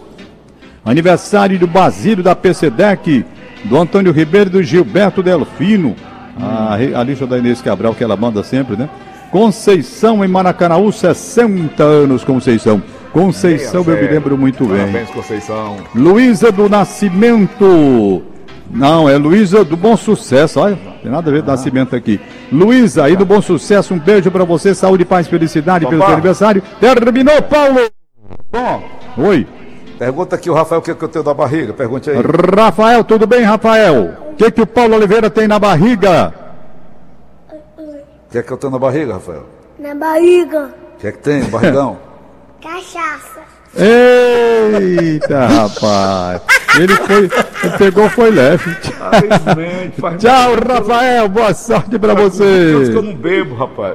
Aniversário 0.83 1.57
do 1.57 1.67
Basílio 1.67 2.23
da 2.23 2.35
PCDEC, 2.35 3.23
do 3.65 3.77
Antônio 3.77 4.11
Ribeiro 4.11 4.49
e 4.49 4.53
do 4.53 4.63
Gilberto 4.63 5.21
Delfino. 5.21 5.95
A, 6.39 6.75
a 6.75 7.03
lista 7.03 7.27
da 7.27 7.37
Inês 7.37 7.61
Cabral 7.61 7.93
que 7.93 8.03
ela 8.03 8.15
manda 8.15 8.43
sempre, 8.43 8.75
né? 8.75 8.89
Conceição 9.31 10.23
em 10.25 10.27
Maracanaú, 10.27 10.91
60 10.91 11.83
anos, 11.83 12.23
Conceição. 12.23 12.81
Conceição, 13.13 13.83
eu 13.85 13.95
me 13.95 14.07
lembro 14.07 14.37
muito 14.37 14.65
bem. 14.65 14.77
Parabéns, 14.77 15.09
Conceição. 15.09 15.77
Luísa 15.93 16.51
do 16.51 16.69
Nascimento. 16.69 18.23
Não, 18.69 19.09
é 19.09 19.17
Luísa 19.17 19.65
do 19.65 19.75
Bom 19.75 19.97
Sucesso. 19.97 20.59
Olha, 20.59 20.77
tem 21.01 21.11
nada 21.11 21.29
a 21.29 21.33
ver 21.33 21.41
com 21.43 21.51
Nascimento 21.51 21.95
aqui. 21.95 22.19
Luísa 22.51 23.03
aí 23.03 23.15
do 23.15 23.25
Bom 23.25 23.41
Sucesso, 23.41 23.93
um 23.93 23.99
beijo 23.99 24.31
pra 24.31 24.45
você. 24.45 24.73
Saúde, 24.73 25.03
paz, 25.03 25.27
felicidade 25.27 25.85
pelo 25.85 25.97
Opa. 25.97 26.07
seu 26.07 26.13
aniversário. 26.13 26.63
Terminou, 26.79 27.41
Paulo! 27.41 27.79
Bom, 28.51 28.83
Oi. 29.17 29.45
Pergunta 30.01 30.35
aqui 30.35 30.49
o 30.49 30.53
Rafael 30.55 30.79
o 30.79 30.81
que, 30.81 30.95
que 30.95 31.03
eu 31.03 31.07
tenho 31.07 31.23
da 31.23 31.31
barriga. 31.31 31.73
Pergunte 31.73 32.09
aí. 32.09 32.17
Rafael, 32.57 33.03
tudo 33.03 33.27
bem, 33.27 33.43
Rafael? 33.43 34.17
O 34.31 34.35
que, 34.35 34.49
que 34.49 34.61
o 34.61 34.65
Paulo 34.65 34.95
Oliveira 34.95 35.29
tem 35.29 35.47
na 35.47 35.59
barriga? 35.59 36.33
O 37.51 38.31
que 38.31 38.39
é 38.39 38.41
que 38.41 38.51
eu 38.51 38.57
tenho 38.57 38.73
na 38.73 38.79
barriga, 38.79 39.13
Rafael? 39.13 39.45
Na 39.77 39.93
barriga. 39.93 40.73
O 40.95 40.97
que 40.97 41.05
é 41.05 41.11
que 41.11 41.19
tem, 41.19 41.43
barrigão? 41.43 41.99
Cachaça. 42.59 43.41
Eita, 43.77 45.45
rapaz. 45.45 46.41
Ele 46.79 46.95
foi, 46.95 47.29
ele 47.63 47.77
pegou, 47.77 48.09
foi 48.09 48.31
leve. 48.31 48.75
Tchau, 50.17 50.55
Rafael. 50.67 51.29
Boa 51.29 51.53
sorte 51.53 51.99
pra 51.99 52.15
Deus 52.15 52.37
que 52.37 52.43
eu 52.43 52.85
você. 52.85 53.01
não 53.01 53.13
bebo, 53.13 53.53
rapaz. 53.53 53.93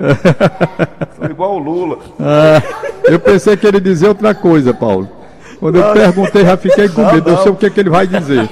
Sou 1.18 1.26
igual 1.28 1.56
o 1.56 1.58
Lula. 1.58 1.98
Ah, 2.20 2.62
eu 3.04 3.18
pensei 3.18 3.56
que 3.56 3.66
ele 3.66 3.80
dizia 3.80 4.08
outra 4.08 4.32
coisa, 4.34 4.72
Paulo. 4.72 5.15
Quando 5.58 5.76
eu 5.76 5.92
perguntei, 5.92 6.44
já 6.44 6.56
fiquei 6.56 6.88
com 6.88 7.04
medo. 7.12 7.30
Eu 7.30 7.38
sei 7.38 7.52
o 7.52 7.56
que, 7.56 7.70
que 7.70 7.80
ele 7.80 7.90
vai 7.90 8.06
dizer. 8.06 8.48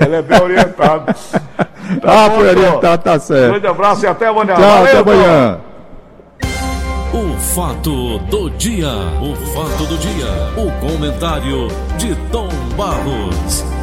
Ele 0.00 0.16
é 0.16 0.22
bem 0.22 0.42
orientado. 0.42 1.14
Ah, 2.02 2.28
bom, 2.28 2.36
foi 2.38 2.48
orientado, 2.48 3.02
tá 3.04 3.16
certo. 3.20 3.48
Grande 3.50 3.66
abraço 3.68 4.04
e 4.04 4.08
até 4.08 4.26
amanhã. 4.26 4.56
Tchau, 4.56 4.82
até 4.82 4.94
Valeu, 4.94 5.04
Tom. 5.04 5.10
amanhã. 5.12 5.58
O 7.14 7.38
fato 7.40 8.18
do 8.18 8.50
dia, 8.50 8.88
o 9.22 9.36
fato 9.54 9.86
do 9.86 9.96
dia, 9.96 10.26
o 10.56 10.70
comentário 10.84 11.68
de 11.96 12.12
Tom 12.32 12.48
Barros. 12.76 13.75